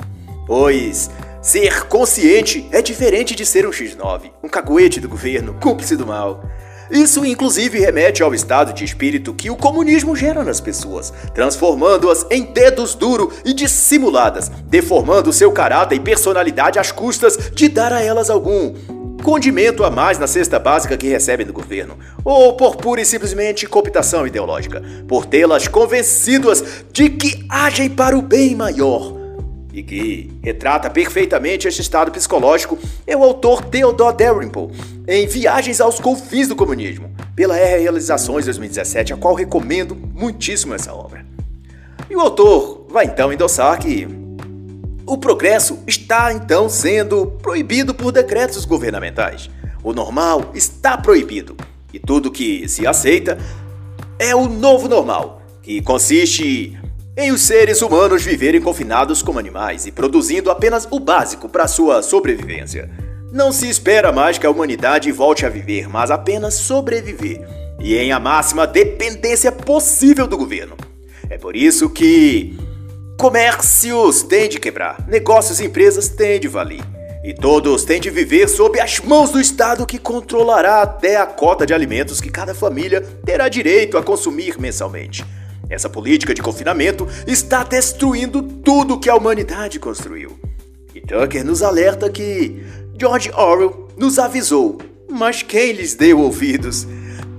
Pois 0.47 1.11
ser 1.41 1.85
consciente 1.85 2.69
é 2.73 2.83
diferente 2.83 3.35
de 3.35 3.47
ser 3.47 3.67
um 3.67 3.71
X9, 3.71 4.31
um 4.43 4.49
caguete 4.49 5.01
do 5.01 5.09
governo, 5.09 5.55
cúmplice 5.55 5.97
do 5.97 6.07
mal. 6.07 6.43
Isso, 6.91 7.25
inclusive, 7.25 7.79
remete 7.79 8.23
ao 8.23 8.35
estado 8.35 8.73
de 8.73 8.85
espírito 8.85 9.33
que 9.33 9.51
o 9.51 9.57
comunismo 9.57 10.17
gera 10.17 10.43
nas 10.43 10.61
pessoas, 10.61 11.13
transformando-as 11.33 12.27
em 12.31 12.45
dedos 12.45 12.95
duros 12.95 13.35
e 13.45 13.55
dissimuladas, 13.55 14.51
deformando 14.67 15.33
seu 15.33 15.53
caráter 15.53 15.95
e 15.95 16.01
personalidade 16.01 16.79
às 16.79 16.91
custas 16.91 17.39
de 17.55 17.69
dar 17.69 17.93
a 17.93 18.03
elas 18.03 18.29
algum 18.29 18.75
condimento 19.23 19.85
a 19.85 19.91
mais 19.91 20.19
na 20.19 20.27
cesta 20.27 20.59
básica 20.59 20.97
que 20.97 21.07
recebem 21.07 21.47
do 21.47 21.53
governo, 21.53 21.99
ou 22.25 22.57
por 22.57 22.77
pura 22.77 23.03
e 23.03 23.05
simplesmente 23.05 23.67
cooptação 23.67 24.27
ideológica, 24.27 24.83
por 25.07 25.27
tê-las 25.27 25.69
convencidas 25.69 26.65
de 26.91 27.11
que 27.11 27.45
agem 27.49 27.91
para 27.91 28.17
o 28.17 28.23
bem 28.23 28.55
maior 28.55 29.20
e 29.73 29.83
que 29.83 30.31
retrata 30.43 30.91
perfeitamente 30.91 31.69
este 31.69 31.81
estado 31.81 32.11
psicológico 32.11 32.79
é 33.07 33.17
o 33.17 33.23
autor 33.23 33.63
Theodore 33.65 34.17
Dalrymple, 34.17 34.69
em 35.07 35.27
Viagens 35.27 35.81
aos 35.81 36.01
Confins 36.01 36.49
do 36.49 36.57
Comunismo, 36.57 37.11
pela 37.35 37.57
R 37.57 37.81
Realizações 37.83 38.45
2017, 38.45 39.13
a 39.13 39.17
qual 39.17 39.35
recomendo 39.35 39.95
muitíssimo 39.95 40.75
essa 40.75 40.93
obra. 40.93 41.25
E 42.09 42.17
o 42.17 42.21
autor 42.21 42.87
vai 42.89 43.05
então 43.05 43.33
endossar 43.33 43.79
que 43.79 44.09
o 45.07 45.17
progresso 45.19 45.79
está 45.87 46.33
então 46.33 46.69
sendo 46.69 47.27
proibido 47.27 47.95
por 47.95 48.13
decretos 48.13 48.65
governamentais. 48.65 49.51
O 49.83 49.93
normal 49.93 50.51
está 50.55 50.97
proibido 50.99 51.57
e 51.93 51.99
tudo 51.99 52.31
que 52.31 52.69
se 52.69 52.87
aceita 52.87 53.39
é 54.19 54.35
o 54.35 54.49
novo 54.49 54.89
normal, 54.89 55.43
que 55.63 55.81
consiste 55.83 56.79
em 57.17 57.33
os 57.33 57.43
seres 57.43 57.83
humanos 57.83 58.23
viverem 58.23 58.61
confinados 58.61 59.23
como 59.23 59.39
animais 59.39 59.87
e 59.87 59.93
produzindo 59.93 60.51
apenas 60.51 60.87
o 60.91 61.01
básico 61.01 61.49
para 61.49 61.67
sua 61.67 62.03
sobrevivência. 62.03 62.91
Não 63.33 63.53
se 63.53 63.69
espera 63.69 64.13
mais 64.13 64.39
que 64.39 64.47
a 64.47 64.51
humanidade 64.51 65.11
volte 65.13 65.45
a 65.45 65.49
viver, 65.49 65.89
mas 65.89 66.11
apenas 66.11 66.55
sobreviver, 66.55 67.47
e 67.81 67.97
em 67.97 68.13
a 68.13 68.19
máxima 68.19 68.67
dependência 68.67 69.53
possível 69.53 70.27
do 70.27 70.37
governo. 70.37 70.77
É 71.29 71.37
por 71.37 71.55
isso 71.57 71.91
que 71.91 72.57
comércios 73.19 74.23
têm 74.23 74.49
de 74.49 74.59
quebrar, 74.59 75.07
negócios 75.07 75.61
e 75.61 75.67
empresas 75.67 76.09
têm 76.09 76.41
de 76.41 76.49
valer. 76.49 76.83
E 77.23 77.35
todos 77.35 77.85
têm 77.85 78.01
de 78.01 78.09
viver 78.09 78.49
sob 78.49 78.81
as 78.81 78.99
mãos 78.99 79.31
do 79.31 79.39
Estado 79.39 79.85
que 79.85 79.99
controlará 79.99 80.81
até 80.81 81.17
a 81.17 81.27
cota 81.27 81.67
de 81.67 81.75
alimentos 81.75 82.19
que 82.19 82.31
cada 82.31 82.55
família 82.55 83.03
terá 83.27 83.47
direito 83.49 83.99
a 83.99 84.03
consumir 84.03 84.59
mensalmente. 84.59 85.23
Essa 85.71 85.89
política 85.89 86.35
de 86.35 86.43
confinamento 86.43 87.07
está 87.29 87.63
destruindo 87.63 88.43
tudo 88.43 88.99
que 88.99 89.09
a 89.09 89.15
humanidade 89.15 89.79
construiu. 89.79 90.37
E 90.93 91.01
Tucker 91.01 91.45
nos 91.45 91.63
alerta 91.63 92.11
que 92.11 92.61
George 92.99 93.31
Orwell 93.31 93.89
nos 93.97 94.19
avisou, 94.19 94.79
mas 95.09 95.43
quem 95.43 95.73
lhes 95.73 95.95
deu 95.95 96.19
ouvidos? 96.19 96.89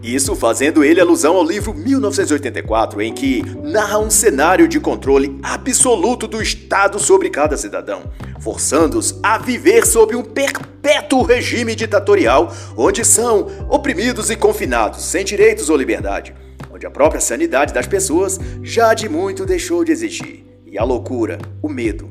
Isso 0.01 0.35
fazendo 0.35 0.83
ele 0.83 1.01
alusão 1.01 1.35
ao 1.35 1.43
livro 1.43 1.73
1984, 1.73 3.01
em 3.01 3.13
que 3.13 3.43
narra 3.61 3.99
um 3.99 4.09
cenário 4.09 4.67
de 4.67 4.79
controle 4.79 5.37
absoluto 5.43 6.25
do 6.25 6.41
Estado 6.41 6.97
sobre 6.97 7.29
cada 7.29 7.57
cidadão, 7.57 8.03
forçando-os 8.39 9.19
a 9.21 9.37
viver 9.37 9.85
sob 9.85 10.15
um 10.15 10.23
perpétuo 10.23 11.21
regime 11.21 11.75
ditatorial, 11.75 12.51
onde 12.75 13.05
são 13.05 13.47
oprimidos 13.69 14.31
e 14.31 14.35
confinados, 14.35 15.03
sem 15.03 15.23
direitos 15.23 15.69
ou 15.69 15.77
liberdade 15.77 16.33
onde 16.81 16.87
a 16.87 16.91
própria 16.91 17.21
sanidade 17.21 17.73
das 17.73 17.85
pessoas 17.85 18.39
já 18.63 18.95
de 18.95 19.07
muito 19.07 19.45
deixou 19.45 19.85
de 19.85 19.91
existir, 19.91 20.43
e 20.65 20.79
a 20.79 20.83
loucura, 20.83 21.37
o 21.61 21.69
medo, 21.69 22.09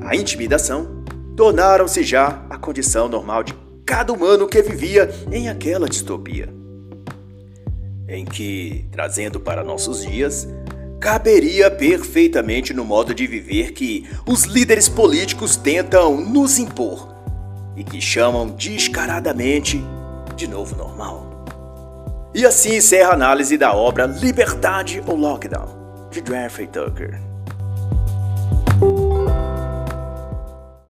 a 0.00 0.16
intimidação 0.16 1.04
tornaram-se 1.36 2.02
já 2.02 2.42
a 2.48 2.56
condição 2.56 3.06
normal 3.06 3.44
de 3.44 3.54
cada 3.84 4.10
humano 4.10 4.48
que 4.48 4.62
vivia 4.62 5.10
em 5.30 5.50
aquela 5.50 5.86
distopia. 5.86 6.48
Em 8.08 8.24
que, 8.24 8.86
trazendo 8.90 9.38
para 9.38 9.62
nossos 9.62 10.00
dias, 10.00 10.48
caberia 10.98 11.70
perfeitamente 11.70 12.72
no 12.72 12.86
modo 12.86 13.14
de 13.14 13.26
viver 13.26 13.72
que 13.72 14.08
os 14.26 14.44
líderes 14.44 14.88
políticos 14.88 15.54
tentam 15.54 16.18
nos 16.18 16.58
impor 16.58 17.14
e 17.76 17.84
que 17.84 18.00
chamam 18.00 18.48
descaradamente 18.48 19.78
de 20.34 20.48
novo 20.48 20.74
normal. 20.74 21.27
E 22.38 22.46
assim 22.46 22.76
encerra 22.76 23.10
a 23.10 23.14
análise 23.14 23.58
da 23.58 23.74
obra 23.74 24.06
Liberdade 24.06 25.02
ou 25.08 25.16
Lockdown, 25.16 26.08
de 26.08 26.22
Jeffrey 26.24 26.68
Tucker. 26.68 27.27